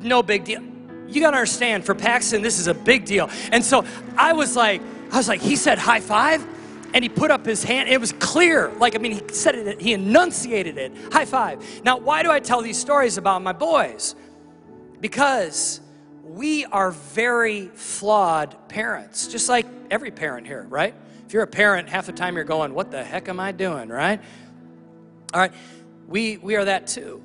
no 0.03 0.23
big 0.23 0.43
deal. 0.43 0.61
You 1.07 1.21
gotta 1.21 1.37
understand, 1.37 1.85
for 1.85 1.93
Paxton, 1.93 2.41
this 2.41 2.59
is 2.59 2.67
a 2.67 2.73
big 2.73 3.05
deal. 3.05 3.29
And 3.51 3.63
so 3.63 3.85
I 4.17 4.33
was 4.33 4.55
like, 4.55 4.81
I 5.11 5.17
was 5.17 5.27
like, 5.27 5.41
he 5.41 5.55
said 5.55 5.77
high 5.77 5.99
five, 5.99 6.45
and 6.93 7.03
he 7.03 7.09
put 7.09 7.31
up 7.31 7.45
his 7.45 7.63
hand. 7.63 7.89
It 7.89 7.99
was 7.99 8.13
clear. 8.13 8.71
Like, 8.79 8.95
I 8.95 8.99
mean, 8.99 9.13
he 9.13 9.33
said 9.33 9.55
it, 9.55 9.81
he 9.81 9.93
enunciated 9.93 10.77
it. 10.77 10.93
High 11.11 11.25
five. 11.25 11.83
Now, 11.83 11.97
why 11.97 12.23
do 12.23 12.31
I 12.31 12.39
tell 12.39 12.61
these 12.61 12.77
stories 12.77 13.17
about 13.17 13.41
my 13.41 13.53
boys? 13.53 14.15
Because 14.99 15.81
we 16.23 16.65
are 16.65 16.91
very 16.91 17.67
flawed 17.67 18.69
parents, 18.69 19.27
just 19.27 19.49
like 19.49 19.65
every 19.89 20.11
parent 20.11 20.47
here, 20.47 20.65
right? 20.69 20.95
If 21.25 21.33
you're 21.33 21.43
a 21.43 21.47
parent, 21.47 21.89
half 21.89 22.05
the 22.05 22.13
time 22.13 22.35
you're 22.35 22.45
going, 22.45 22.73
What 22.73 22.91
the 22.91 23.03
heck 23.03 23.27
am 23.27 23.39
I 23.39 23.51
doing, 23.51 23.89
right? 23.89 24.21
All 25.33 25.39
right, 25.39 25.53
we, 26.07 26.37
we 26.37 26.55
are 26.55 26.65
that 26.65 26.87
too. 26.87 27.23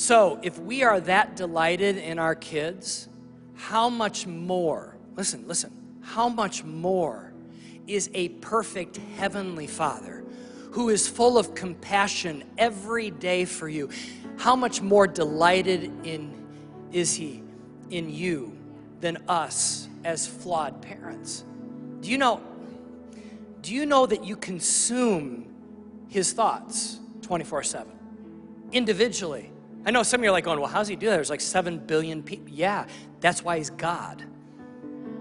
So, 0.00 0.38
if 0.42 0.58
we 0.58 0.82
are 0.82 0.98
that 0.98 1.36
delighted 1.36 1.98
in 1.98 2.18
our 2.18 2.34
kids, 2.34 3.06
how 3.54 3.90
much 3.90 4.26
more, 4.26 4.96
listen, 5.14 5.46
listen, 5.46 5.98
how 6.00 6.30
much 6.30 6.64
more 6.64 7.34
is 7.86 8.08
a 8.14 8.30
perfect 8.30 8.96
heavenly 9.18 9.66
Father 9.66 10.24
who 10.70 10.88
is 10.88 11.06
full 11.06 11.36
of 11.36 11.54
compassion 11.54 12.44
every 12.56 13.10
day 13.10 13.44
for 13.44 13.68
you? 13.68 13.90
How 14.38 14.56
much 14.56 14.80
more 14.80 15.06
delighted 15.06 15.92
in 16.02 16.32
is 16.92 17.12
he 17.12 17.42
in 17.90 18.08
you 18.08 18.56
than 19.02 19.18
us 19.28 19.86
as 20.02 20.26
flawed 20.26 20.80
parents? 20.80 21.44
Do 22.00 22.10
you 22.10 22.16
know 22.16 22.40
do 23.60 23.74
you 23.74 23.84
know 23.84 24.06
that 24.06 24.24
you 24.24 24.36
consume 24.36 25.52
his 26.08 26.32
thoughts 26.32 26.98
24/7 27.20 27.84
individually? 28.72 29.50
I 29.84 29.90
know 29.90 30.02
some 30.02 30.20
of 30.20 30.24
you 30.24 30.30
are 30.30 30.32
like 30.32 30.44
going, 30.44 30.60
well, 30.60 30.68
how 30.68 30.78
does 30.78 30.88
he 30.88 30.96
do 30.96 31.06
that? 31.06 31.14
There's 31.14 31.30
like 31.30 31.40
7 31.40 31.78
billion 31.78 32.22
people. 32.22 32.48
Yeah, 32.48 32.86
that's 33.20 33.42
why 33.42 33.58
he's 33.58 33.70
God. 33.70 34.22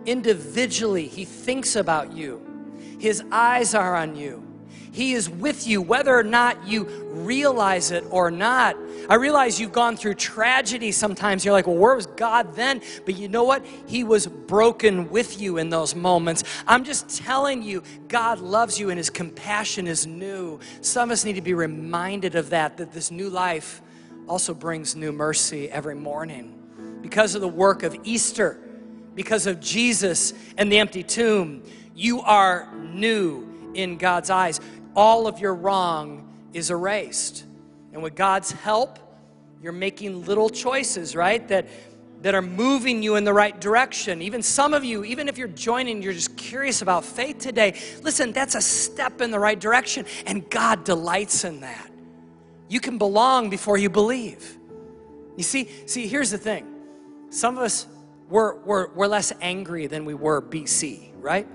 Individually, 0.06 1.08
he 1.08 1.26
thinks 1.26 1.76
about 1.76 2.14
you, 2.14 2.46
his 3.00 3.24
eyes 3.32 3.74
are 3.74 3.96
on 3.96 4.16
you. 4.16 4.46
He 4.92 5.14
is 5.14 5.30
with 5.30 5.68
you, 5.68 5.82
whether 5.82 6.18
or 6.18 6.24
not 6.24 6.68
you 6.68 6.86
realize 7.12 7.92
it 7.92 8.04
or 8.10 8.32
not. 8.32 8.76
I 9.08 9.16
realize 9.16 9.60
you've 9.60 9.72
gone 9.72 9.96
through 9.96 10.16
tragedy 10.16 10.92
sometimes. 10.92 11.46
You're 11.46 11.54
like, 11.54 11.68
well, 11.68 11.78
where 11.78 11.96
was 11.96 12.08
God 12.08 12.56
then? 12.56 12.82
But 13.06 13.16
you 13.16 13.28
know 13.28 13.44
what? 13.44 13.66
He 13.86 14.04
was 14.04 14.26
broken 14.26 15.10
with 15.10 15.40
you 15.40 15.58
in 15.58 15.70
those 15.70 15.96
moments. 15.96 16.44
I'm 16.68 16.84
just 16.84 17.18
telling 17.24 17.62
you, 17.62 17.84
God 18.08 18.40
loves 18.40 18.80
you 18.80 18.90
and 18.90 18.98
his 18.98 19.10
compassion 19.10 19.86
is 19.88 20.08
new. 20.08 20.60
Some 20.82 21.10
of 21.10 21.14
us 21.14 21.24
need 21.24 21.36
to 21.36 21.42
be 21.42 21.54
reminded 21.54 22.36
of 22.36 22.50
that, 22.50 22.78
that 22.78 22.92
this 22.92 23.12
new 23.12 23.30
life 23.30 23.82
also 24.30 24.54
brings 24.54 24.96
new 24.96 25.12
mercy 25.12 25.70
every 25.72 25.96
morning. 25.96 26.56
Because 27.02 27.34
of 27.34 27.42
the 27.42 27.48
work 27.48 27.82
of 27.82 27.98
Easter, 28.04 28.60
because 29.16 29.48
of 29.48 29.60
Jesus 29.60 30.34
and 30.58 30.72
the 30.72 30.78
empty 30.78 31.02
tomb, 31.02 31.64
you 31.96 32.22
are 32.22 32.72
new 32.76 33.72
in 33.74 33.98
God's 33.98 34.30
eyes. 34.30 34.62
All 34.96 35.26
of 35.26 35.40
your 35.40 35.56
wrong 35.56 36.32
is 36.54 36.70
erased. 36.70 37.44
And 37.92 38.04
with 38.04 38.16
God's 38.16 38.52
help, 38.52 39.00
you're 39.62 39.74
making 39.74 40.26
little 40.26 40.50
choices, 40.50 41.16
right? 41.16 41.46
That 41.48 41.68
that 42.22 42.36
are 42.36 42.42
moving 42.42 43.02
you 43.02 43.16
in 43.16 43.24
the 43.24 43.34
right 43.34 43.60
direction. 43.62 44.22
Even 44.22 44.44
some 44.44 44.74
of 44.74 44.84
you, 44.84 45.06
even 45.06 45.30
if 45.30 45.38
you're 45.38 45.48
joining, 45.48 46.02
you're 46.02 46.12
just 46.12 46.36
curious 46.36 46.82
about 46.82 47.06
faith 47.06 47.40
today. 47.40 47.80
Listen, 48.04 48.34
that's 48.34 48.56
a 48.56 48.62
step 48.62 49.22
in 49.22 49.32
the 49.32 49.40
right 49.40 49.58
direction, 49.58 50.06
and 50.26 50.50
God 50.50 50.84
delights 50.84 51.46
in 51.46 51.62
that. 51.62 51.90
You 52.70 52.80
can 52.80 52.98
belong 52.98 53.50
before 53.50 53.78
you 53.78 53.90
believe. 53.90 54.58
You 55.36 55.44
see, 55.44 55.70
see, 55.86 56.08
here's 56.08 56.32
the 56.32 56.38
thing. 56.38 56.66
Some 57.30 57.58
of 57.58 57.64
us 57.64 57.86
we're, 58.30 58.56
we're, 58.60 58.90
we're 58.94 59.08
less 59.08 59.34
angry 59.42 59.88
than 59.88 60.06
we 60.06 60.14
were 60.14 60.42
BC, 60.42 61.12
right? 61.20 61.48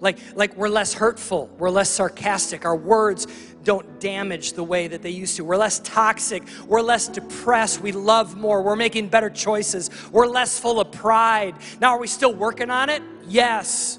Like, 0.00 0.18
like 0.34 0.54
we're 0.56 0.68
less 0.68 0.92
hurtful, 0.92 1.48
we're 1.58 1.70
less 1.70 1.88
sarcastic, 1.88 2.66
our 2.66 2.76
words 2.76 3.26
don't 3.62 3.98
damage 3.98 4.52
the 4.52 4.62
way 4.62 4.86
that 4.88 5.00
they 5.00 5.08
used 5.08 5.36
to. 5.36 5.44
We're 5.44 5.56
less 5.56 5.78
toxic, 5.78 6.42
we're 6.66 6.82
less 6.82 7.08
depressed, 7.08 7.80
we 7.80 7.92
love 7.92 8.36
more, 8.36 8.60
we're 8.60 8.76
making 8.76 9.08
better 9.08 9.30
choices, 9.30 9.88
we're 10.12 10.26
less 10.26 10.60
full 10.60 10.78
of 10.78 10.92
pride. 10.92 11.54
Now, 11.80 11.92
are 11.92 11.98
we 11.98 12.06
still 12.06 12.34
working 12.34 12.70
on 12.70 12.90
it? 12.90 13.02
Yes. 13.26 13.98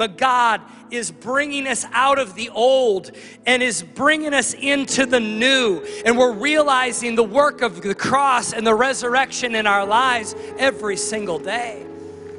But 0.00 0.16
God 0.16 0.62
is 0.90 1.10
bringing 1.10 1.66
us 1.66 1.84
out 1.92 2.18
of 2.18 2.34
the 2.34 2.48
old 2.48 3.10
and 3.44 3.62
is 3.62 3.82
bringing 3.82 4.32
us 4.32 4.54
into 4.54 5.04
the 5.04 5.20
new. 5.20 5.84
And 6.06 6.16
we're 6.16 6.32
realizing 6.32 7.16
the 7.16 7.22
work 7.22 7.60
of 7.60 7.82
the 7.82 7.94
cross 7.94 8.54
and 8.54 8.66
the 8.66 8.74
resurrection 8.74 9.54
in 9.54 9.66
our 9.66 9.84
lives 9.84 10.34
every 10.56 10.96
single 10.96 11.38
day. 11.38 11.84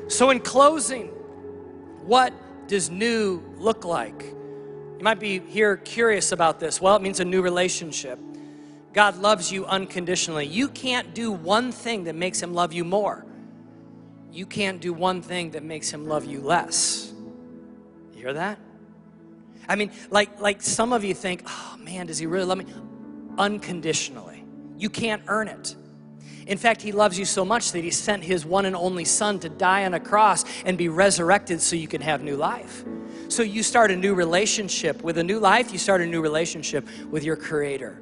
So, 0.08 0.32
in 0.32 0.40
closing, 0.40 1.10
what 2.08 2.34
does 2.68 2.90
new 2.90 3.44
look 3.58 3.86
like? 3.86 4.24
You 4.24 5.04
might 5.04 5.20
be 5.20 5.38
here 5.38 5.78
curious 5.78 6.32
about 6.32 6.60
this. 6.60 6.82
Well, 6.82 6.96
it 6.96 7.04
means 7.04 7.20
a 7.20 7.26
new 7.26 7.44
relationship. 7.44 8.18
God 8.92 9.18
loves 9.18 9.52
you 9.52 9.68
unconditionally. 9.68 10.48
You 10.48 10.68
can't 10.68 11.14
do 11.14 11.32
one 11.32 11.72
thing 11.72 12.06
that 12.06 12.16
makes 12.16 12.42
him 12.42 12.56
love 12.56 12.74
you 12.74 12.84
more. 12.84 13.24
You 14.32 14.48
can't 14.48 14.82
do 14.82 14.94
one 14.94 15.22
thing 15.22 15.52
that 15.52 15.62
makes 15.62 15.92
him 15.92 16.08
love 16.08 16.26
you 16.26 16.42
less 16.42 17.12
hear 18.22 18.34
that? 18.34 18.60
I 19.68 19.76
mean, 19.76 19.92
like, 20.10 20.40
like 20.40 20.62
some 20.62 20.94
of 20.94 21.04
you 21.04 21.14
think, 21.14 21.44
oh 21.48 21.78
man, 21.80 22.08
does 22.08 22.18
he 22.18 22.26
really 22.26 22.46
love 22.46 22.60
me? 22.60 22.66
Unconditionally. 23.38 24.44
You 24.78 24.90
can't 24.90 25.24
earn 25.28 25.48
it. 25.48 25.76
In 26.48 26.58
fact, 26.58 26.82
he 26.82 26.92
loves 26.92 27.18
you 27.18 27.26
so 27.26 27.46
much 27.46 27.72
that 27.72 27.84
he 27.84 27.92
sent 27.92 28.24
his 28.24 28.46
one 28.46 28.66
and 28.66 28.76
only 28.76 29.06
son 29.06 29.40
to 29.40 29.50
die 29.50 29.86
on 29.86 29.94
a 29.94 30.00
cross 30.00 30.44
and 30.66 30.78
be 30.78 30.90
resurrected 30.90 31.62
so 31.62 31.76
you 31.76 31.88
can 31.88 32.02
have 32.02 32.22
new 32.22 32.36
life. 32.36 32.84
So 33.30 33.44
you 33.44 33.64
start 33.64 33.92
a 33.92 33.96
new 33.96 34.14
relationship. 34.14 35.02
With 35.02 35.18
a 35.18 35.24
new 35.24 35.40
life, 35.40 35.72
you 35.72 35.78
start 35.78 36.02
a 36.02 36.06
new 36.06 36.22
relationship 36.22 36.88
with 37.10 37.24
your 37.24 37.36
creator, 37.36 38.02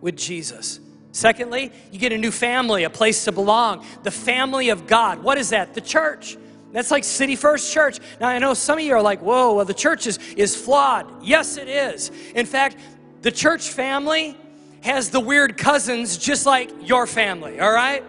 with 0.00 0.16
Jesus. 0.16 0.80
Secondly, 1.12 1.70
you 1.92 1.98
get 1.98 2.12
a 2.12 2.18
new 2.18 2.30
family, 2.30 2.84
a 2.84 2.90
place 2.90 3.24
to 3.24 3.32
belong, 3.32 3.84
the 4.02 4.10
family 4.10 4.70
of 4.70 4.86
God. 4.86 5.22
What 5.22 5.38
is 5.38 5.50
that? 5.50 5.74
The 5.74 5.80
church. 5.80 6.36
That's 6.74 6.90
like 6.90 7.04
City 7.04 7.36
First 7.36 7.72
Church. 7.72 8.00
Now, 8.20 8.26
I 8.26 8.40
know 8.40 8.52
some 8.52 8.78
of 8.78 8.84
you 8.84 8.94
are 8.94 9.00
like, 9.00 9.20
whoa, 9.20 9.54
well, 9.54 9.64
the 9.64 9.72
church 9.72 10.08
is, 10.08 10.18
is 10.36 10.56
flawed. 10.56 11.06
Yes, 11.22 11.56
it 11.56 11.68
is. 11.68 12.10
In 12.34 12.46
fact, 12.46 12.76
the 13.22 13.30
church 13.30 13.68
family 13.68 14.36
has 14.80 15.10
the 15.10 15.20
weird 15.20 15.56
cousins 15.56 16.18
just 16.18 16.46
like 16.46 16.72
your 16.82 17.06
family, 17.06 17.60
all 17.60 17.70
right? 17.70 18.02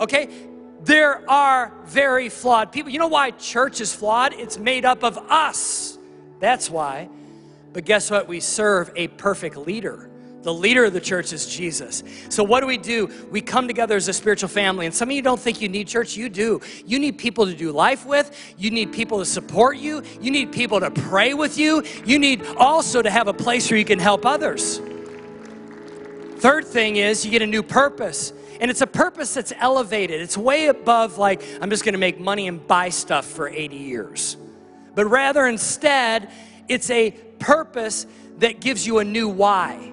Okay? 0.00 0.28
There 0.82 1.28
are 1.30 1.72
very 1.86 2.28
flawed 2.28 2.72
people. 2.72 2.92
You 2.92 2.98
know 2.98 3.08
why 3.08 3.30
church 3.30 3.80
is 3.80 3.94
flawed? 3.94 4.34
It's 4.34 4.58
made 4.58 4.84
up 4.84 5.02
of 5.02 5.16
us. 5.16 5.96
That's 6.40 6.68
why. 6.68 7.08
But 7.72 7.86
guess 7.86 8.10
what? 8.10 8.28
We 8.28 8.40
serve 8.40 8.92
a 8.96 9.08
perfect 9.08 9.56
leader 9.56 10.10
the 10.42 10.52
leader 10.52 10.84
of 10.84 10.92
the 10.92 11.00
church 11.00 11.32
is 11.32 11.46
Jesus. 11.46 12.02
So, 12.28 12.42
what 12.42 12.60
do 12.60 12.66
we 12.66 12.76
do? 12.76 13.08
We 13.30 13.40
come 13.40 13.68
together 13.68 13.96
as 13.96 14.08
a 14.08 14.12
spiritual 14.12 14.48
family. 14.48 14.86
And 14.86 14.94
some 14.94 15.08
of 15.08 15.14
you 15.14 15.22
don't 15.22 15.38
think 15.38 15.60
you 15.60 15.68
need 15.68 15.86
church. 15.86 16.16
You 16.16 16.28
do. 16.28 16.60
You 16.84 16.98
need 16.98 17.16
people 17.18 17.46
to 17.46 17.54
do 17.54 17.70
life 17.70 18.04
with. 18.04 18.54
You 18.58 18.72
need 18.72 18.92
people 18.92 19.20
to 19.20 19.24
support 19.24 19.76
you. 19.76 20.02
You 20.20 20.30
need 20.32 20.52
people 20.52 20.80
to 20.80 20.90
pray 20.90 21.34
with 21.34 21.58
you. 21.58 21.84
You 22.04 22.18
need 22.18 22.44
also 22.56 23.02
to 23.02 23.10
have 23.10 23.28
a 23.28 23.32
place 23.32 23.70
where 23.70 23.78
you 23.78 23.84
can 23.84 24.00
help 24.00 24.26
others. 24.26 24.80
Third 26.38 26.66
thing 26.66 26.96
is 26.96 27.24
you 27.24 27.30
get 27.30 27.42
a 27.42 27.46
new 27.46 27.62
purpose. 27.62 28.32
And 28.60 28.70
it's 28.70 28.80
a 28.80 28.86
purpose 28.86 29.34
that's 29.34 29.52
elevated. 29.56 30.20
It's 30.20 30.36
way 30.36 30.66
above, 30.66 31.18
like, 31.18 31.42
I'm 31.60 31.70
just 31.70 31.84
going 31.84 31.94
to 31.94 31.98
make 31.98 32.20
money 32.20 32.48
and 32.48 32.64
buy 32.66 32.88
stuff 32.90 33.26
for 33.26 33.48
80 33.48 33.76
years. 33.76 34.36
But 34.94 35.06
rather, 35.06 35.46
instead, 35.46 36.30
it's 36.68 36.90
a 36.90 37.12
purpose 37.38 38.06
that 38.38 38.60
gives 38.60 38.86
you 38.86 38.98
a 38.98 39.04
new 39.04 39.28
why 39.28 39.91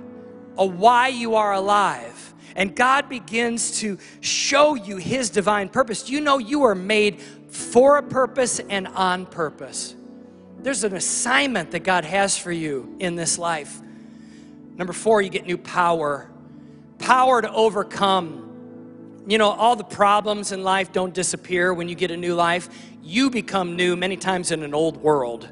a 0.58 0.66
why 0.66 1.08
you 1.10 1.36
are 1.36 1.54
alive. 1.54 2.34
and 2.56 2.76
God 2.76 3.08
begins 3.08 3.80
to 3.80 3.98
show 4.22 4.76
you 4.76 4.98
His 4.98 5.30
divine 5.30 5.70
purpose. 5.70 6.10
You 6.10 6.20
know 6.20 6.40
you 6.40 6.64
are 6.64 6.76
made 6.76 7.22
for 7.22 7.98
a 7.98 8.04
purpose 8.04 8.60
and 8.60 8.88
on 8.88 9.26
purpose? 9.26 9.96
There's 10.58 10.84
an 10.84 10.96
assignment 10.96 11.72
that 11.72 11.82
God 11.82 12.04
has 12.04 12.38
for 12.38 12.52
you 12.52 12.96
in 13.00 13.16
this 13.16 13.38
life. 13.38 13.80
Number 14.76 14.94
four, 14.94 15.22
you 15.22 15.30
get 15.30 15.46
new 15.46 15.58
power 15.58 16.30
power 17.00 17.42
to 17.42 17.52
overcome. 17.52 18.46
You 19.28 19.38
know, 19.38 19.50
all 19.50 19.76
the 19.76 19.84
problems 19.84 20.52
in 20.52 20.64
life 20.64 20.92
don't 20.92 21.14
disappear 21.14 21.74
when 21.74 21.90
you 21.90 21.96
get 21.96 22.12
a 22.12 22.18
new 22.18 22.36
life. 22.36 22.70
You 23.02 23.30
become 23.30 23.76
new 23.76 23.96
many 23.96 24.18
times 24.18 24.52
in 24.52 24.64
an 24.64 24.74
old 24.74 24.98
world. 24.98 25.50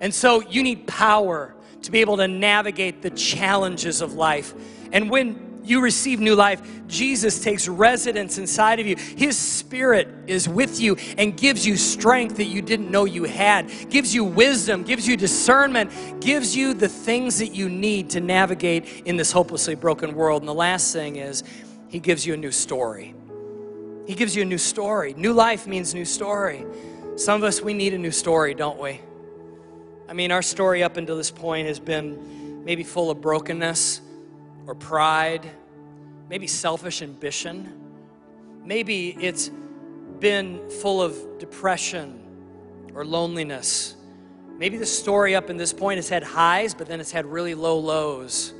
And 0.00 0.14
so 0.14 0.40
you 0.40 0.62
need 0.62 0.86
power 0.86 1.54
to 1.82 1.90
be 1.90 2.00
able 2.00 2.16
to 2.18 2.28
navigate 2.28 3.02
the 3.02 3.10
challenges 3.10 4.00
of 4.00 4.14
life. 4.14 4.54
And 4.92 5.10
when 5.10 5.48
you 5.68 5.82
receive 5.82 6.18
new 6.18 6.34
life, 6.34 6.62
Jesus 6.86 7.42
takes 7.42 7.68
residence 7.68 8.38
inside 8.38 8.80
of 8.80 8.86
you. 8.86 8.96
His 8.96 9.36
spirit 9.36 10.08
is 10.26 10.48
with 10.48 10.80
you 10.80 10.96
and 11.18 11.36
gives 11.36 11.66
you 11.66 11.76
strength 11.76 12.36
that 12.38 12.46
you 12.46 12.62
didn't 12.62 12.90
know 12.90 13.04
you 13.04 13.24
had, 13.24 13.70
gives 13.90 14.14
you 14.14 14.24
wisdom, 14.24 14.82
gives 14.82 15.06
you 15.06 15.16
discernment, 15.16 15.90
gives 16.20 16.56
you 16.56 16.72
the 16.74 16.88
things 16.88 17.38
that 17.38 17.48
you 17.48 17.68
need 17.68 18.10
to 18.10 18.20
navigate 18.20 19.02
in 19.04 19.16
this 19.16 19.30
hopelessly 19.30 19.74
broken 19.74 20.14
world. 20.14 20.42
And 20.42 20.48
the 20.48 20.54
last 20.54 20.92
thing 20.92 21.16
is, 21.16 21.44
He 21.88 22.00
gives 22.00 22.26
you 22.26 22.34
a 22.34 22.38
new 22.38 22.52
story. 22.52 23.14
He 24.06 24.14
gives 24.14 24.34
you 24.34 24.42
a 24.42 24.46
new 24.46 24.58
story. 24.58 25.12
New 25.14 25.34
life 25.34 25.66
means 25.66 25.94
new 25.94 26.06
story. 26.06 26.64
Some 27.16 27.34
of 27.34 27.44
us, 27.44 27.60
we 27.60 27.74
need 27.74 27.92
a 27.92 27.98
new 27.98 28.10
story, 28.10 28.54
don't 28.54 28.78
we? 28.80 29.02
I 30.08 30.14
mean, 30.14 30.32
our 30.32 30.40
story 30.40 30.82
up 30.82 30.96
until 30.96 31.18
this 31.18 31.30
point 31.30 31.66
has 31.66 31.78
been 31.78 32.64
maybe 32.64 32.82
full 32.82 33.10
of 33.10 33.20
brokenness 33.20 34.00
or 34.66 34.74
pride, 34.74 35.48
maybe 36.30 36.46
selfish 36.46 37.02
ambition. 37.02 37.70
Maybe 38.64 39.10
it's 39.10 39.50
been 40.18 40.70
full 40.80 41.02
of 41.02 41.38
depression 41.38 42.22
or 42.94 43.04
loneliness. 43.04 43.96
Maybe 44.56 44.78
the 44.78 44.86
story 44.86 45.34
up 45.34 45.50
in 45.50 45.58
this 45.58 45.74
point 45.74 45.98
has 45.98 46.08
had 46.08 46.22
highs, 46.22 46.72
but 46.72 46.88
then 46.88 47.00
it's 47.00 47.12
had 47.12 47.26
really 47.26 47.54
low 47.54 47.78
lows. 47.78 48.54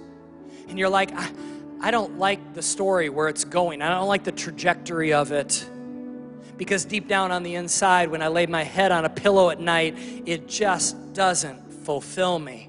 And 0.69 0.79
you're 0.79 0.91
like, 0.91 1.13
I, 1.15 1.31
I 1.81 1.91
don't 1.91 2.19
like 2.19 2.53
the 2.53 2.63
story 2.63 3.09
where 3.09 3.29
it's 3.29 3.45
going. 3.45 3.81
I 3.81 3.89
don't 3.89 4.07
like 4.07 4.25
the 4.25 4.33
trajectory 4.33 5.15
of 5.15 5.33
it. 5.33 5.67
Because 6.59 6.85
deep 6.85 7.09
down 7.09 7.31
on 7.31 7.45
the 7.45 7.55
inside, 7.55 8.11
when 8.11 8.21
I 8.21 8.29
lay 8.29 8.47
my 8.47 8.65
head 8.65 8.93
on 8.93 9.05
a 9.05 9.09
pillow 9.09 9.49
at 9.49 9.61
night, 9.61 9.97
it 10.27 10.49
just 10.49 11.15
doesn't 11.15 11.73
fulfill 11.73 12.39
me. 12.39 12.69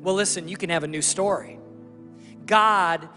Well, 0.00 0.14
listen, 0.14 0.48
you 0.48 0.56
can 0.56 0.70
have 0.70 0.82
a 0.82 0.88
new 0.88 1.02
story. 1.02 1.58
God, 2.46 3.08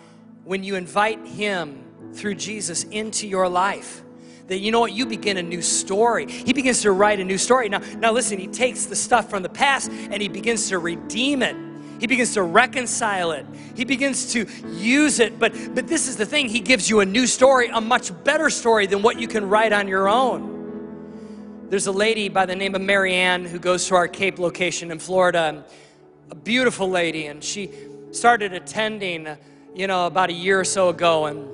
when 0.43 0.63
you 0.63 0.75
invite 0.75 1.25
Him 1.25 1.83
through 2.13 2.35
Jesus 2.35 2.83
into 2.83 3.27
your 3.27 3.47
life, 3.47 4.03
that 4.47 4.57
you 4.57 4.71
know 4.71 4.79
what 4.81 4.91
you 4.91 5.05
begin 5.05 5.37
a 5.37 5.43
new 5.43 5.61
story 5.61 6.25
he 6.29 6.53
begins 6.53 6.81
to 6.81 6.91
write 6.91 7.19
a 7.19 7.23
new 7.23 7.37
story 7.37 7.69
now 7.69 7.77
now 7.99 8.11
listen 8.11 8.39
he 8.39 8.47
takes 8.47 8.87
the 8.87 8.95
stuff 8.95 9.29
from 9.29 9.43
the 9.43 9.49
past 9.49 9.91
and 9.91 10.23
he 10.23 10.27
begins 10.27 10.69
to 10.69 10.79
redeem 10.79 11.43
it 11.43 11.55
he 11.99 12.07
begins 12.07 12.33
to 12.33 12.43
reconcile 12.43 13.31
it. 13.31 13.45
He 13.75 13.85
begins 13.85 14.33
to 14.33 14.47
use 14.69 15.19
it. 15.19 15.37
But 15.37 15.53
but 15.75 15.87
this 15.87 16.07
is 16.07 16.15
the 16.15 16.25
thing. 16.25 16.49
He 16.49 16.59
gives 16.59 16.89
you 16.89 17.01
a 17.01 17.05
new 17.05 17.27
story 17.27 17.69
a 17.73 17.81
much 17.81 18.11
better 18.23 18.49
story 18.49 18.87
than 18.87 19.01
what 19.01 19.19
you 19.19 19.27
can 19.27 19.49
write 19.49 19.73
on 19.73 19.87
your 19.87 20.07
own. 20.07 21.67
There's 21.69 21.87
a 21.87 21.91
lady 21.91 22.29
by 22.29 22.45
the 22.45 22.55
name 22.55 22.73
of 22.73 22.81
marianne 22.81 23.45
who 23.45 23.59
goes 23.59 23.87
to 23.87 23.95
our 23.95 24.07
cape 24.07 24.39
location 24.39 24.91
in 24.91 24.99
florida. 24.99 25.65
A 26.31 26.35
beautiful 26.35 26.89
lady. 26.89 27.27
And 27.27 27.43
she 27.43 27.71
started 28.11 28.53
attending, 28.53 29.27
you 29.75 29.87
know, 29.87 30.07
about 30.07 30.29
a 30.29 30.33
year 30.33 30.59
or 30.59 30.65
so 30.65 30.89
ago, 30.89 31.25
and 31.25 31.47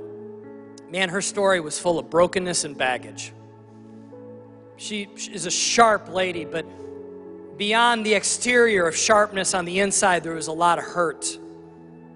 man, 0.92 1.10
her 1.10 1.22
story 1.22 1.60
was 1.60 1.80
full 1.80 2.00
of 2.00 2.10
brokenness 2.10 2.64
and 2.64 2.78
baggage. 2.78 3.34
She 4.78 5.08
is 5.32 5.46
a 5.46 5.52
sharp 5.52 6.10
lady, 6.10 6.46
but 6.46 6.66
beyond 7.58 8.06
the 8.06 8.14
exterior 8.14 8.88
of 8.88 8.96
sharpness 8.96 9.54
on 9.54 9.66
the 9.66 9.80
inside, 9.80 10.24
there 10.24 10.34
was 10.34 10.48
a 10.48 10.54
lot 10.54 10.78
of 10.78 10.86
hurt, 10.86 11.38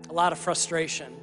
a 0.09 0.13
lot 0.13 0.31
of 0.31 0.39
frustration. 0.39 1.13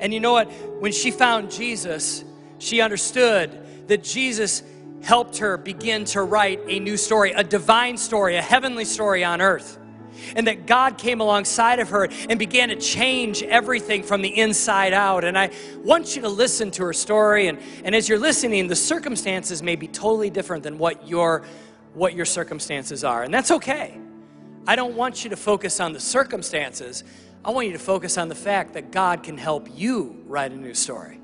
And 0.00 0.12
you 0.12 0.20
know 0.20 0.32
what? 0.32 0.50
When 0.80 0.92
she 0.92 1.10
found 1.10 1.50
Jesus, 1.50 2.24
she 2.58 2.80
understood 2.80 3.88
that 3.88 4.04
Jesus 4.04 4.62
helped 5.02 5.38
her 5.38 5.56
begin 5.56 6.04
to 6.04 6.22
write 6.22 6.60
a 6.68 6.78
new 6.78 6.96
story, 6.96 7.32
a 7.32 7.42
divine 7.42 7.96
story, 7.96 8.36
a 8.36 8.42
heavenly 8.42 8.84
story 8.84 9.24
on 9.24 9.40
earth 9.40 9.78
and 10.36 10.46
that 10.46 10.66
God 10.66 10.98
came 10.98 11.20
alongside 11.20 11.78
of 11.78 11.90
her 11.90 12.08
and 12.28 12.38
began 12.38 12.68
to 12.68 12.76
change 12.76 13.42
everything 13.42 14.02
from 14.02 14.22
the 14.22 14.38
inside 14.38 14.92
out. 14.92 15.24
And 15.24 15.38
I 15.38 15.50
want 15.82 16.16
you 16.16 16.22
to 16.22 16.28
listen 16.28 16.70
to 16.72 16.84
her 16.84 16.92
story. 16.92 17.48
And, 17.48 17.58
and 17.84 17.94
as 17.94 18.08
you're 18.08 18.18
listening, 18.18 18.68
the 18.68 18.76
circumstances 18.76 19.62
may 19.62 19.76
be 19.76 19.88
totally 19.88 20.30
different 20.30 20.62
than 20.62 20.78
what 20.78 21.06
your, 21.08 21.44
what 21.94 22.14
your 22.14 22.24
circumstances 22.24 23.04
are. 23.04 23.22
And 23.22 23.32
that's 23.32 23.50
okay. 23.50 23.98
I 24.66 24.76
don't 24.76 24.94
want 24.94 25.24
you 25.24 25.30
to 25.30 25.36
focus 25.36 25.80
on 25.80 25.92
the 25.92 26.00
circumstances. 26.00 27.04
I 27.44 27.50
want 27.50 27.66
you 27.66 27.72
to 27.72 27.78
focus 27.78 28.16
on 28.18 28.28
the 28.28 28.34
fact 28.34 28.74
that 28.74 28.92
God 28.92 29.22
can 29.22 29.36
help 29.36 29.68
you 29.74 30.22
write 30.26 30.52
a 30.52 30.56
new 30.56 30.74
story. 30.74 31.18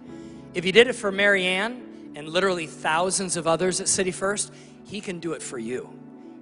If 0.54 0.64
He 0.64 0.72
did 0.72 0.88
it 0.88 0.94
for 0.94 1.12
Marianne 1.12 2.12
and 2.16 2.28
literally 2.28 2.66
thousands 2.66 3.36
of 3.36 3.46
others 3.46 3.80
at 3.80 3.88
City 3.88 4.10
First, 4.10 4.52
He 4.84 5.00
can 5.00 5.20
do 5.20 5.32
it 5.32 5.42
for 5.42 5.58
you. 5.58 5.88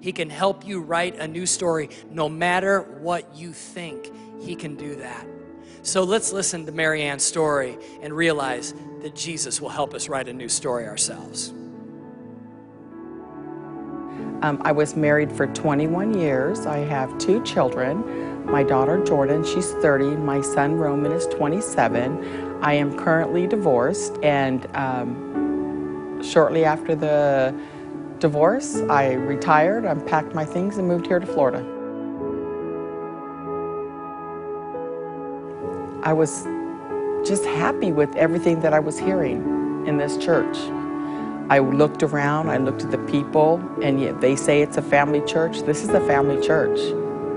He 0.01 0.12
can 0.12 0.31
help 0.31 0.67
you 0.67 0.81
write 0.81 1.17
a 1.17 1.29
new 1.29 1.47
story 1.47 1.91
no 2.11 2.29
matter 2.29 2.81
what 2.81 3.35
you 3.37 3.53
think. 3.53 4.11
He 4.41 4.55
can 4.55 4.77
do 4.77 4.97
that. 4.97 5.27
So 5.83 6.03
let's 6.03 6.33
listen 6.33 6.67
to 6.67 6.73
Marianne's 6.73 7.23
story 7.23 7.79
and 8.03 8.12
realize 8.12 8.75
that 9.03 9.15
Jesus 9.15 9.61
will 9.61 9.69
help 9.69 9.95
us 9.95 10.09
write 10.09 10.29
a 10.29 10.33
new 10.33 10.49
story 10.49 10.87
ourselves. 10.87 11.53
Um, 14.42 14.61
I 14.64 14.72
was 14.72 14.96
married 14.96 15.33
for 15.33 15.46
21 15.46 16.18
years. 16.18 16.66
I 16.66 16.79
have 16.79 17.16
two 17.18 17.42
children. 17.42 18.44
My 18.44 18.62
daughter 18.62 19.03
Jordan, 19.03 19.44
she's 19.44 19.72
30. 19.72 20.16
My 20.16 20.42
son 20.42 20.77
Roman 20.77 21.11
is 21.11 21.27
27. 21.29 22.62
I 22.62 22.75
am 22.75 22.96
currently 22.99 23.46
divorced, 23.46 24.18
and 24.22 24.66
um, 24.77 26.22
shortly 26.22 26.64
after 26.64 26.94
the 26.94 27.59
divorce, 28.18 28.77
I 28.90 29.14
retired, 29.14 29.85
unpacked 29.85 30.35
my 30.35 30.44
things, 30.44 30.77
and 30.77 30.87
moved 30.87 31.07
here 31.07 31.18
to 31.18 31.27
Florida. 31.27 31.61
I 36.03 36.12
was 36.12 36.44
just 37.27 37.44
happy 37.44 37.90
with 37.90 38.14
everything 38.16 38.61
that 38.61 38.72
I 38.72 38.81
was 38.81 38.99
hearing 38.99 39.87
in 39.87 39.96
this 39.96 40.16
church. 40.18 40.57
I 41.49 41.61
looked 41.61 42.03
around, 42.03 42.51
I 42.51 42.57
looked 42.57 42.83
at 42.83 42.91
the 42.91 42.99
people, 42.99 43.63
and 43.81 44.01
yet 44.01 44.21
they 44.21 44.35
say 44.35 44.63
it's 44.63 44.77
a 44.77 44.83
family 44.83 45.21
church. 45.23 45.61
This 45.61 45.85
is 45.85 45.91
a 45.91 46.01
family 46.01 46.45
church. 46.45 46.79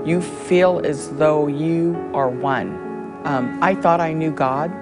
You 0.04 0.20
feel 0.20 0.80
as 0.84 1.10
though 1.10 1.46
you 1.46 1.96
are 2.12 2.28
one. 2.28 2.72
Um, 3.24 3.58
I 3.62 3.76
thought 3.76 4.00
I 4.00 4.12
knew 4.12 4.32
God. 4.32 4.72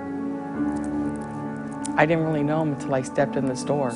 I 1.98 2.06
didn't 2.06 2.24
really 2.24 2.42
know 2.42 2.62
him 2.62 2.72
until 2.72 2.94
I 2.94 3.02
stepped 3.02 3.36
in 3.36 3.46
this 3.46 3.64
door. 3.64 3.90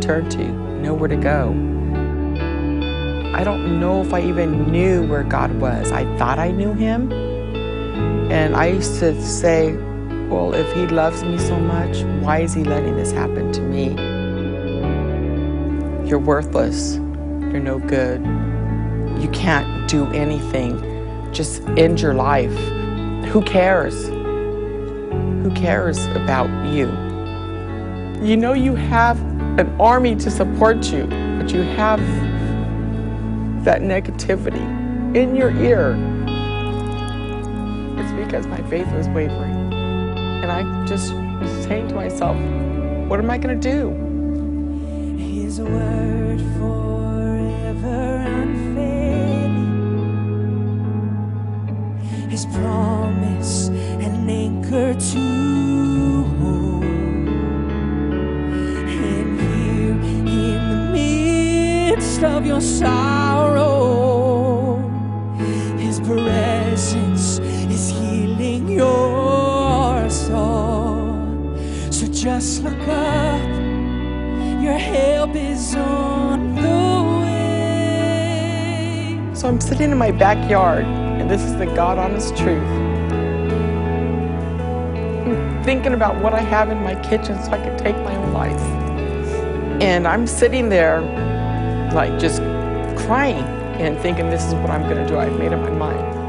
Turn 0.00 0.28
to, 0.30 0.44
nowhere 0.48 1.08
to 1.08 1.16
go. 1.16 1.50
I 3.34 3.44
don't 3.44 3.78
know 3.80 4.02
if 4.02 4.12
I 4.12 4.20
even 4.22 4.70
knew 4.70 5.06
where 5.06 5.22
God 5.22 5.52
was. 5.60 5.92
I 5.92 6.04
thought 6.18 6.38
I 6.38 6.50
knew 6.50 6.72
Him. 6.72 7.12
And 8.30 8.56
I 8.56 8.66
used 8.66 8.98
to 9.00 9.20
say, 9.22 9.76
well, 10.28 10.52
if 10.54 10.72
He 10.74 10.86
loves 10.86 11.22
me 11.22 11.38
so 11.38 11.58
much, 11.58 12.02
why 12.22 12.40
is 12.40 12.54
He 12.54 12.64
letting 12.64 12.96
this 12.96 13.12
happen 13.12 13.52
to 13.52 13.60
me? 13.60 13.90
You're 16.08 16.18
worthless. 16.18 16.96
You're 16.96 17.60
no 17.60 17.78
good. 17.78 18.20
You 19.22 19.28
can't 19.32 19.88
do 19.88 20.06
anything. 20.12 21.32
Just 21.32 21.62
end 21.78 22.00
your 22.00 22.14
life. 22.14 22.56
Who 23.28 23.42
cares? 23.42 24.08
Who 24.08 25.50
cares 25.54 26.04
about 26.06 26.48
you? 26.72 26.88
You 28.26 28.36
know 28.36 28.52
you 28.52 28.74
have 28.74 29.18
an 29.60 29.80
army 29.80 30.16
to 30.16 30.30
support 30.30 30.90
you, 30.90 31.06
but 31.38 31.52
you 31.52 31.60
have 31.60 32.00
that 33.64 33.82
negativity 33.82 34.64
in 35.14 35.36
your 35.36 35.50
ear. 35.62 35.94
It's 37.98 38.12
because 38.12 38.46
my 38.46 38.62
faith 38.70 38.90
was 38.92 39.06
wavering. 39.08 39.72
And 40.42 40.50
I 40.50 40.62
just 40.86 41.12
was 41.12 41.50
saying 41.66 41.88
to 41.88 41.94
myself, 41.94 42.36
what 43.08 43.20
am 43.20 43.30
I 43.30 43.36
going 43.36 43.60
to 43.60 43.70
do? 43.70 43.90
His 45.18 45.60
word 45.60 46.40
forever 46.58 48.16
unfailing. 48.26 49.66
His 52.30 52.46
promise 52.46 53.68
an 53.68 54.30
anchor 54.30 54.94
to 54.94 55.59
midst 62.20 62.36
of 62.36 62.44
your 62.46 62.60
sorrow, 62.60 63.66
His 65.78 66.00
presence 66.00 67.38
is 67.38 67.88
healing 67.88 68.68
your 68.68 70.10
soul. 70.10 71.56
So 71.90 72.06
just 72.08 72.62
look 72.62 72.88
up. 72.88 73.40
Your 74.62 74.76
help 74.76 75.34
is 75.34 75.74
on 75.74 76.54
the 76.56 77.02
way. 77.22 79.18
So 79.34 79.48
I'm 79.48 79.60
sitting 79.60 79.90
in 79.90 79.98
my 79.98 80.10
backyard, 80.10 80.84
and 80.84 81.30
this 81.30 81.42
is 81.42 81.56
the 81.56 81.66
God 81.66 81.96
honest 81.98 82.36
truth. 82.36 82.62
I'm 85.26 85.64
thinking 85.64 85.94
about 85.94 86.20
what 86.22 86.34
I 86.34 86.40
have 86.40 86.68
in 86.70 86.82
my 86.82 86.94
kitchen 87.02 87.42
so 87.42 87.52
I 87.52 87.58
can 87.58 87.78
take 87.78 87.96
my 87.96 88.14
own 88.16 88.34
life. 88.34 88.60
And 89.80 90.06
I'm 90.06 90.26
sitting 90.26 90.68
there, 90.68 91.00
like 91.92 92.18
just 92.18 92.40
crying 93.06 93.44
and 93.80 93.98
thinking, 93.98 94.30
this 94.30 94.44
is 94.46 94.54
what 94.54 94.70
I'm 94.70 94.82
going 94.82 94.96
to 94.96 95.06
do. 95.06 95.18
I've 95.18 95.38
made 95.38 95.52
up 95.52 95.60
my 95.60 95.70
mind. 95.70 96.20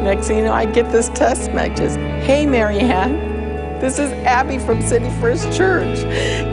Next 0.04 0.28
thing 0.28 0.38
you 0.38 0.44
know, 0.44 0.52
I 0.52 0.64
get 0.66 0.90
this 0.90 1.08
text 1.10 1.52
message 1.52 1.96
Hey, 2.24 2.46
Marianne. 2.46 3.30
This 3.80 3.98
is 3.98 4.12
Abby 4.24 4.58
from 4.58 4.82
City 4.82 5.08
First 5.20 5.56
Church. 5.56 6.02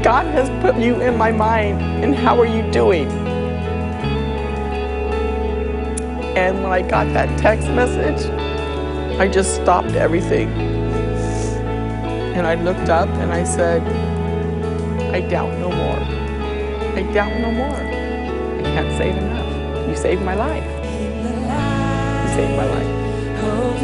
God 0.04 0.26
has 0.28 0.50
put 0.62 0.76
you 0.78 1.02
in 1.02 1.18
my 1.18 1.32
mind, 1.32 1.82
and 1.82 2.16
how 2.16 2.40
are 2.40 2.46
you 2.46 2.70
doing? 2.72 3.10
And 6.38 6.64
when 6.64 6.72
I 6.72 6.82
got 6.82 7.12
that 7.14 7.38
text 7.40 7.68
message, 7.70 8.30
I 9.20 9.28
just 9.28 9.56
stopped 9.56 9.92
everything. 9.92 10.50
And 12.36 12.48
I 12.48 12.56
looked 12.56 12.90
up 12.90 13.10
and 13.10 13.32
I 13.32 13.44
said, 13.44 13.82
I 15.14 15.22
doubt 15.22 15.52
no 15.60 15.70
more. 15.72 16.17
I 16.98 17.04
doubt 17.14 17.40
no 17.40 17.52
more. 17.52 17.76
I 17.76 18.62
can't 18.64 18.98
say 18.98 19.12
it 19.12 19.18
enough. 19.18 19.88
You 19.88 19.96
saved 19.96 20.24
my 20.24 20.34
life. 20.34 20.64
You 20.64 22.30
saved 22.36 22.58
my 22.58 22.66
life. 22.66 22.88
Of 23.44 23.80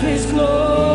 His 0.00 0.26
glory 0.26 0.91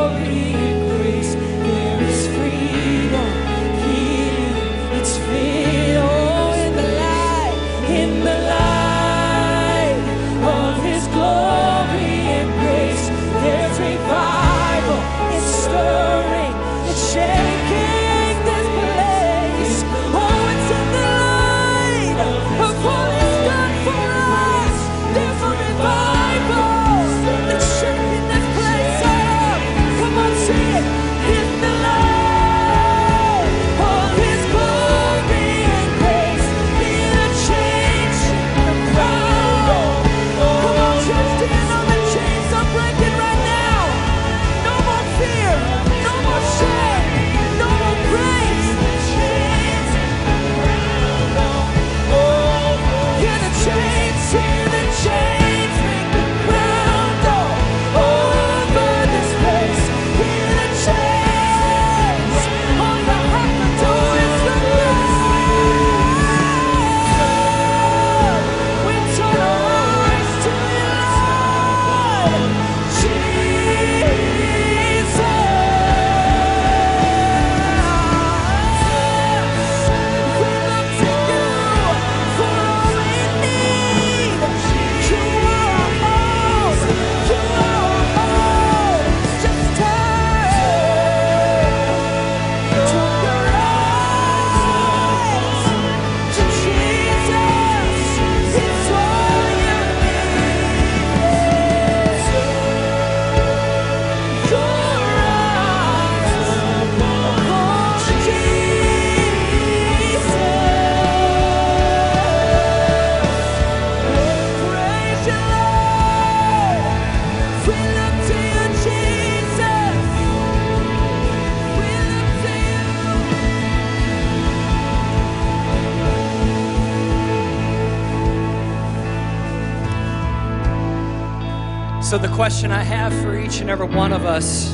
So, 132.08 132.18
the 132.18 132.30
question 132.30 132.72
I 132.72 132.84
have 132.84 133.12
for 133.22 133.38
each 133.38 133.60
and 133.60 133.70
every 133.70 133.86
one 133.86 134.14
of 134.14 134.26
us, 134.26 134.74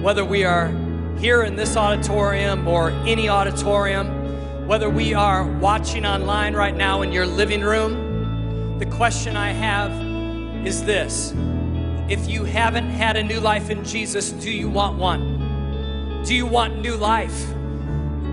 whether 0.00 0.24
we 0.24 0.44
are 0.44 0.68
here 1.18 1.42
in 1.42 1.54
this 1.54 1.76
auditorium 1.76 2.66
or 2.66 2.92
any 3.04 3.28
auditorium, 3.28 4.66
whether 4.66 4.88
we 4.88 5.12
are 5.12 5.46
watching 5.58 6.06
online 6.06 6.54
right 6.54 6.74
now 6.74 7.02
in 7.02 7.12
your 7.12 7.26
living 7.26 7.60
room, 7.60 8.78
the 8.78 8.86
question 8.86 9.36
I 9.36 9.50
have 9.50 9.92
is 10.66 10.82
this 10.82 11.34
If 12.08 12.26
you 12.26 12.44
haven't 12.44 12.88
had 12.88 13.18
a 13.18 13.22
new 13.22 13.38
life 13.38 13.68
in 13.68 13.84
Jesus, 13.84 14.30
do 14.30 14.50
you 14.50 14.70
want 14.70 14.96
one? 14.96 16.22
Do 16.24 16.34
you 16.34 16.46
want 16.46 16.80
new 16.80 16.96
life? 16.96 17.48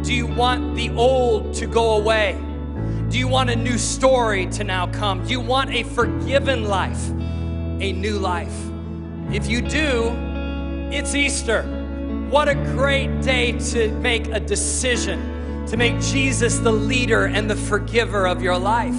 Do 0.02 0.14
you 0.14 0.28
want 0.28 0.78
the 0.78 0.92
old 0.92 1.54
to 1.56 1.68
go 1.68 1.98
away? 1.98 2.42
Do 3.10 3.20
you 3.20 3.28
want 3.28 3.50
a 3.50 3.56
new 3.58 3.78
story 3.78 4.46
to 4.52 4.64
now 4.64 4.88
come? 4.88 5.26
Do 5.26 5.32
you 5.32 5.42
want 5.42 5.72
a 5.72 5.84
forgiven 5.84 6.64
life, 6.64 7.10
a 7.80 7.94
new 7.94 8.20
life? 8.20 8.54
If 9.32 9.48
you 9.48 9.62
do, 9.62 10.12
it's 10.92 11.16
Easter. 11.16 11.64
What 12.30 12.48
a 12.48 12.56
great 12.56 13.22
day 13.22 13.54
to 13.72 13.92
make 13.94 14.28
a 14.28 14.40
decision, 14.40 15.66
to 15.68 15.78
make 15.78 16.00
Jesus 16.00 16.60
the 16.60 16.72
leader 16.72 17.26
and 17.26 17.50
the 17.50 17.56
forgiver 17.56 18.28
of 18.28 18.42
your 18.42 18.58
life. 18.58 18.98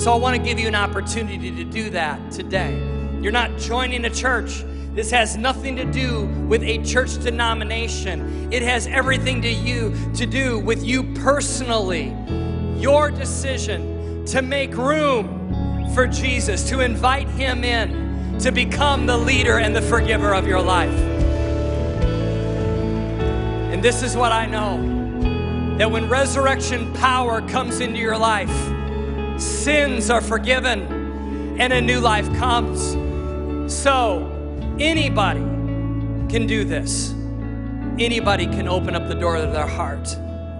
So 0.00 0.12
I 0.12 0.16
want 0.16 0.36
to 0.36 0.42
give 0.42 0.58
you 0.58 0.66
an 0.66 0.74
opportunity 0.74 1.50
to 1.50 1.64
do 1.64 1.90
that 1.90 2.30
today. 2.30 2.74
You're 3.20 3.32
not 3.32 3.56
joining 3.58 4.04
a 4.04 4.10
church. 4.10 4.64
This 4.92 5.10
has 5.10 5.36
nothing 5.36 5.76
to 5.76 5.84
do 5.84 6.26
with 6.46 6.62
a 6.62 6.82
church 6.84 7.18
denomination. 7.22 8.52
It 8.52 8.62
has 8.62 8.86
everything 8.86 9.40
to 9.42 9.48
you 9.48 9.94
to 10.14 10.26
do 10.26 10.58
with 10.58 10.84
you 10.84 11.14
personally. 11.14 12.14
Your 12.76 13.10
decision 13.10 14.24
to 14.26 14.42
make 14.42 14.76
room 14.76 15.43
for 15.94 16.06
Jesus, 16.06 16.68
to 16.68 16.80
invite 16.80 17.28
him 17.28 17.64
in, 17.64 18.38
to 18.40 18.50
become 18.50 19.06
the 19.06 19.16
leader 19.16 19.58
and 19.58 19.74
the 19.74 19.82
forgiver 19.82 20.34
of 20.34 20.46
your 20.46 20.60
life. 20.60 20.90
And 23.72 23.82
this 23.82 24.02
is 24.02 24.16
what 24.16 24.32
I 24.32 24.46
know 24.46 25.76
that 25.78 25.90
when 25.90 26.08
resurrection 26.08 26.92
power 26.94 27.40
comes 27.48 27.80
into 27.80 27.98
your 27.98 28.18
life, 28.18 28.50
sins 29.40 30.10
are 30.10 30.20
forgiven 30.20 31.58
and 31.60 31.72
a 31.72 31.80
new 31.80 32.00
life 32.00 32.26
comes. 32.34 32.92
So, 33.72 34.30
anybody 34.78 35.40
can 36.28 36.46
do 36.46 36.64
this. 36.64 37.12
Anybody 37.98 38.46
can 38.46 38.66
open 38.66 38.96
up 38.96 39.08
the 39.08 39.14
door 39.14 39.36
of 39.36 39.52
their 39.52 39.66
heart. 39.66 40.08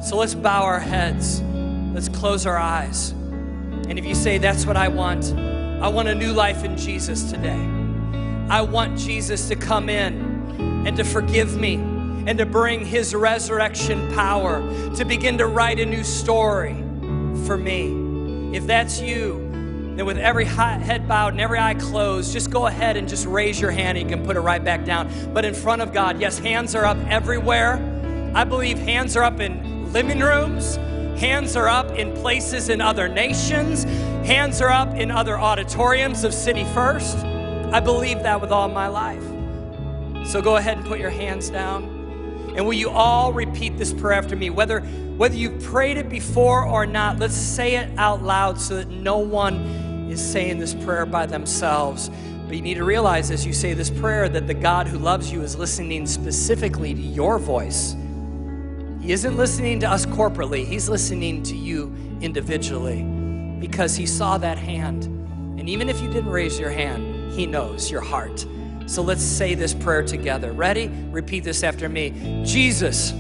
So 0.00 0.16
let's 0.16 0.34
bow 0.34 0.62
our 0.62 0.78
heads. 0.78 1.40
Let's 1.92 2.08
close 2.08 2.46
our 2.46 2.58
eyes. 2.58 3.14
And 3.88 3.98
if 3.98 4.04
you 4.04 4.14
say, 4.14 4.38
That's 4.38 4.66
what 4.66 4.76
I 4.76 4.88
want, 4.88 5.32
I 5.34 5.88
want 5.88 6.08
a 6.08 6.14
new 6.14 6.32
life 6.32 6.64
in 6.64 6.76
Jesus 6.76 7.30
today. 7.30 7.60
I 8.48 8.60
want 8.60 8.98
Jesus 8.98 9.48
to 9.48 9.56
come 9.56 9.88
in 9.88 10.84
and 10.86 10.96
to 10.96 11.04
forgive 11.04 11.56
me 11.58 11.74
and 12.26 12.38
to 12.38 12.46
bring 12.46 12.84
his 12.84 13.14
resurrection 13.14 14.12
power 14.14 14.60
to 14.96 15.04
begin 15.04 15.38
to 15.38 15.46
write 15.46 15.78
a 15.80 15.86
new 15.86 16.04
story 16.04 16.74
for 17.46 17.56
me. 17.56 18.56
If 18.56 18.66
that's 18.66 19.00
you, 19.00 19.50
then 19.96 20.06
with 20.06 20.18
every 20.18 20.44
head 20.44 21.06
bowed 21.06 21.34
and 21.34 21.40
every 21.40 21.58
eye 21.58 21.74
closed, 21.74 22.32
just 22.32 22.50
go 22.50 22.66
ahead 22.66 22.96
and 22.96 23.08
just 23.08 23.26
raise 23.26 23.60
your 23.60 23.70
hand. 23.70 23.96
And 23.96 24.10
you 24.10 24.16
can 24.16 24.24
put 24.24 24.36
it 24.36 24.40
right 24.40 24.62
back 24.62 24.84
down. 24.84 25.10
But 25.32 25.44
in 25.44 25.54
front 25.54 25.82
of 25.82 25.92
God, 25.92 26.20
yes, 26.20 26.38
hands 26.38 26.74
are 26.74 26.84
up 26.84 26.98
everywhere. 27.08 27.74
I 28.34 28.44
believe 28.44 28.78
hands 28.78 29.16
are 29.16 29.22
up 29.22 29.40
in 29.40 29.92
living 29.92 30.20
rooms, 30.20 30.78
hands 31.18 31.56
are 31.56 31.68
up 31.68 31.90
in 31.92 32.14
places 32.14 32.68
in 32.68 32.80
other 32.80 33.08
nations, 33.08 33.84
hands 34.26 34.60
are 34.60 34.70
up 34.70 34.94
in 34.96 35.10
other 35.10 35.38
auditoriums 35.38 36.24
of 36.24 36.34
City 36.34 36.64
First. 36.74 37.18
I 37.18 37.80
believe 37.80 38.22
that 38.22 38.40
with 38.40 38.52
all 38.52 38.68
my 38.68 38.88
life. 38.88 39.22
So 40.28 40.40
go 40.40 40.56
ahead 40.56 40.78
and 40.78 40.86
put 40.86 40.98
your 40.98 41.10
hands 41.10 41.50
down. 41.50 41.84
And 42.56 42.64
will 42.64 42.74
you 42.74 42.88
all 42.88 43.32
repeat 43.32 43.76
this 43.76 43.92
prayer 43.92 44.18
after 44.18 44.36
me? 44.36 44.48
Whether, 44.48 44.80
whether 44.80 45.34
you've 45.34 45.62
prayed 45.62 45.96
it 45.96 46.08
before 46.08 46.64
or 46.64 46.86
not, 46.86 47.18
let's 47.18 47.34
say 47.34 47.76
it 47.76 47.90
out 47.98 48.22
loud 48.22 48.60
so 48.60 48.76
that 48.76 48.88
no 48.88 49.18
one 49.18 50.08
is 50.08 50.24
saying 50.24 50.58
this 50.58 50.74
prayer 50.74 51.04
by 51.04 51.26
themselves. 51.26 52.10
But 52.46 52.56
you 52.56 52.62
need 52.62 52.74
to 52.74 52.84
realize 52.84 53.30
as 53.30 53.44
you 53.44 53.52
say 53.52 53.74
this 53.74 53.90
prayer 53.90 54.28
that 54.28 54.46
the 54.46 54.54
God 54.54 54.86
who 54.86 54.98
loves 54.98 55.32
you 55.32 55.42
is 55.42 55.56
listening 55.56 56.06
specifically 56.06 56.94
to 56.94 57.00
your 57.00 57.38
voice. 57.38 57.96
He 59.04 59.12
isn't 59.12 59.36
listening 59.36 59.80
to 59.80 59.90
us 59.90 60.06
corporately, 60.06 60.64
He's 60.64 60.88
listening 60.88 61.42
to 61.42 61.54
you 61.54 61.94
individually 62.22 63.02
because 63.60 63.94
He 63.94 64.06
saw 64.06 64.38
that 64.38 64.56
hand. 64.56 65.04
And 65.04 65.68
even 65.68 65.90
if 65.90 66.00
you 66.00 66.08
didn't 66.10 66.30
raise 66.30 66.58
your 66.58 66.70
hand, 66.70 67.34
He 67.34 67.44
knows 67.44 67.90
your 67.90 68.00
heart. 68.00 68.46
So 68.86 69.02
let's 69.02 69.22
say 69.22 69.54
this 69.54 69.74
prayer 69.74 70.02
together. 70.04 70.52
Ready? 70.52 70.88
Repeat 71.10 71.44
this 71.44 71.62
after 71.62 71.86
me. 71.86 72.42
Jesus, 72.46 73.12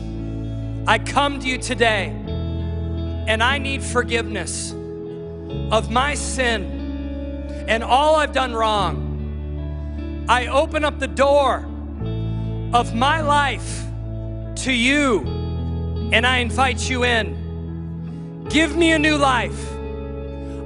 I 0.86 0.98
come 1.04 1.38
to 1.40 1.46
you 1.46 1.58
today 1.58 2.06
and 3.28 3.42
I 3.42 3.58
need 3.58 3.82
forgiveness 3.82 4.72
of 5.70 5.90
my 5.90 6.14
sin 6.14 7.66
and 7.68 7.84
all 7.84 8.16
I've 8.16 8.32
done 8.32 8.54
wrong. 8.54 10.24
I 10.30 10.46
open 10.46 10.82
up 10.82 10.98
the 10.98 11.08
door 11.08 11.56
of 12.72 12.94
my 12.94 13.20
life 13.20 13.84
to 14.64 14.72
you 14.72 15.43
and 16.12 16.26
I 16.26 16.38
invite 16.38 16.88
you 16.88 17.04
in. 17.04 18.46
Give 18.48 18.76
me 18.76 18.92
a 18.92 18.98
new 18.98 19.16
life, 19.16 19.72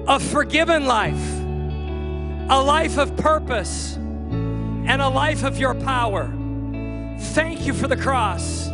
a 0.06 0.18
forgiven 0.18 0.86
life, 0.86 1.22
a 2.50 2.62
life 2.62 2.98
of 2.98 3.16
purpose 3.16 3.96
and 3.96 5.02
a 5.02 5.08
life 5.08 5.44
of 5.44 5.58
your 5.58 5.74
power. 5.74 6.32
Thank 7.18 7.66
you 7.66 7.74
for 7.74 7.88
the 7.88 7.96
cross. 7.96 8.68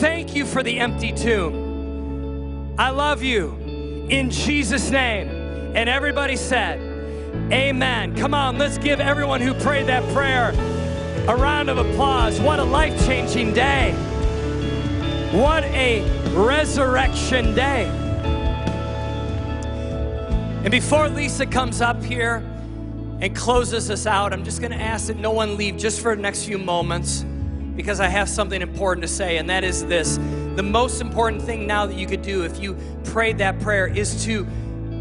Thank 0.00 0.34
you 0.34 0.46
for 0.46 0.62
the 0.62 0.78
empty 0.78 1.12
tomb. 1.12 2.74
I 2.78 2.90
love 2.90 3.22
you 3.22 3.50
in 4.08 4.30
Jesus' 4.30 4.90
name. 4.90 5.28
And 5.74 5.88
everybody 5.88 6.36
said, 6.36 6.80
Amen. 7.52 8.16
Come 8.16 8.32
on, 8.32 8.58
let's 8.58 8.78
give 8.78 9.00
everyone 9.00 9.40
who 9.40 9.54
prayed 9.54 9.86
that 9.86 10.02
prayer 10.14 10.50
a 11.28 11.36
round 11.36 11.68
of 11.68 11.78
applause. 11.78 12.40
What 12.40 12.58
a 12.58 12.64
life 12.64 13.06
changing 13.06 13.54
day! 13.54 13.92
What 15.34 15.64
a 15.64 16.00
resurrection 16.32 17.56
day. 17.56 17.86
And 20.62 20.70
before 20.70 21.08
Lisa 21.08 21.44
comes 21.44 21.80
up 21.80 22.00
here, 22.04 22.36
and 23.20 23.34
closes 23.34 23.90
us 23.90 24.06
out, 24.06 24.32
I'm 24.32 24.44
just 24.44 24.60
going 24.60 24.70
to 24.70 24.80
ask 24.80 25.08
that 25.08 25.16
no 25.16 25.32
one 25.32 25.56
leave 25.56 25.76
just 25.76 26.00
for 26.00 26.14
the 26.14 26.22
next 26.22 26.44
few 26.44 26.56
moments 26.56 27.24
because 27.74 27.98
I 27.98 28.06
have 28.06 28.28
something 28.28 28.62
important 28.62 29.02
to 29.02 29.08
say, 29.08 29.38
and 29.38 29.50
that 29.50 29.64
is 29.64 29.84
this. 29.86 30.18
The 30.54 30.62
most 30.62 31.00
important 31.00 31.42
thing 31.42 31.66
now 31.66 31.86
that 31.86 31.96
you 31.96 32.06
could 32.06 32.22
do 32.22 32.44
if 32.44 32.60
you 32.60 32.76
prayed 33.02 33.38
that 33.38 33.58
prayer 33.58 33.88
is 33.88 34.24
to 34.26 34.46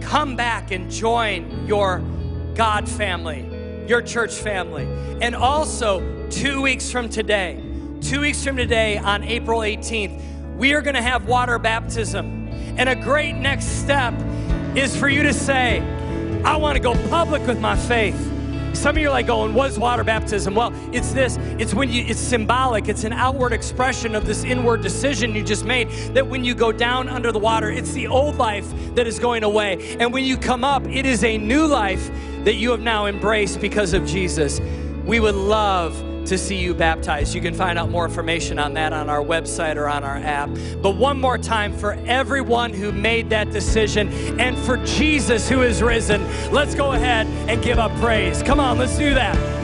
come 0.01 0.35
back 0.35 0.71
and 0.71 0.89
join 0.89 1.67
your 1.67 2.01
God 2.55 2.89
family, 2.89 3.45
your 3.87 4.01
church 4.01 4.33
family. 4.33 4.87
And 5.21 5.35
also, 5.35 6.27
two 6.29 6.61
weeks 6.61 6.89
from 6.89 7.09
today, 7.09 7.61
two 8.03 8.19
weeks 8.19 8.43
from 8.43 8.57
today 8.57 8.97
on 8.97 9.23
April 9.23 9.61
18th, 9.61 10.57
we 10.57 10.73
are 10.73 10.81
going 10.81 10.95
to 10.95 11.01
have 11.01 11.25
water 11.25 11.57
baptism. 11.57 12.49
And 12.77 12.89
a 12.89 12.95
great 12.95 13.33
next 13.33 13.65
step 13.65 14.13
is 14.75 14.95
for 14.95 15.07
you 15.07 15.23
to 15.23 15.33
say, 15.33 15.79
I 16.43 16.57
want 16.57 16.75
to 16.75 16.81
go 16.81 16.95
public 17.09 17.47
with 17.47 17.61
my 17.61 17.77
faith. 17.77 18.19
Some 18.73 18.97
of 18.97 19.01
you 19.01 19.07
are 19.07 19.11
like 19.11 19.27
going, 19.27 19.53
"What 19.53 19.69
is 19.69 19.79
water 19.79 20.03
baptism?" 20.03 20.55
Well, 20.55 20.73
it's 20.91 21.11
this. 21.13 21.37
It's 21.59 21.73
when 21.75 21.89
you. 21.89 22.03
It's 22.05 22.19
symbolic. 22.19 22.89
It's 22.89 23.03
an 23.03 23.13
outward 23.13 23.53
expression 23.53 24.15
of 24.15 24.25
this 24.25 24.43
inward 24.43 24.81
decision 24.81 25.35
you 25.35 25.43
just 25.43 25.63
made. 25.63 25.89
That 26.15 26.27
when 26.27 26.43
you 26.43 26.55
go 26.55 26.71
down 26.71 27.07
under 27.07 27.31
the 27.31 27.39
water, 27.39 27.69
it's 27.69 27.93
the 27.93 28.07
old 28.07 28.37
life 28.37 28.65
that 28.95 29.05
is 29.05 29.19
going 29.19 29.43
away, 29.43 29.95
and 29.99 30.11
when 30.11 30.25
you 30.25 30.37
come 30.37 30.63
up, 30.63 30.85
it 30.87 31.05
is 31.05 31.23
a 31.23 31.37
new 31.37 31.67
life 31.67 32.09
that 32.45 32.55
you 32.55 32.71
have 32.71 32.81
now 32.81 33.05
embraced 33.05 33.61
because 33.61 33.93
of 33.93 34.07
Jesus. 34.07 34.59
We 35.05 35.19
would 35.19 35.35
love 35.35 36.12
to 36.25 36.37
see 36.37 36.57
you 36.57 36.73
baptized. 36.73 37.33
You 37.33 37.41
can 37.41 37.53
find 37.53 37.77
out 37.77 37.89
more 37.89 38.05
information 38.05 38.59
on 38.59 38.73
that 38.73 38.93
on 38.93 39.09
our 39.09 39.23
website 39.23 39.75
or 39.75 39.87
on 39.87 40.03
our 40.03 40.17
app. 40.17 40.49
But 40.81 40.97
one 40.97 41.19
more 41.19 41.37
time 41.37 41.75
for 41.77 41.93
everyone 42.05 42.73
who 42.73 42.91
made 42.91 43.29
that 43.29 43.51
decision 43.51 44.09
and 44.39 44.57
for 44.57 44.77
Jesus 44.77 45.49
who 45.49 45.61
is 45.61 45.81
risen, 45.81 46.21
let's 46.51 46.75
go 46.75 46.93
ahead 46.93 47.27
and 47.49 47.61
give 47.63 47.79
up 47.79 47.91
praise. 47.99 48.41
Come 48.43 48.59
on, 48.59 48.77
let's 48.77 48.97
do 48.97 49.13
that. 49.13 49.62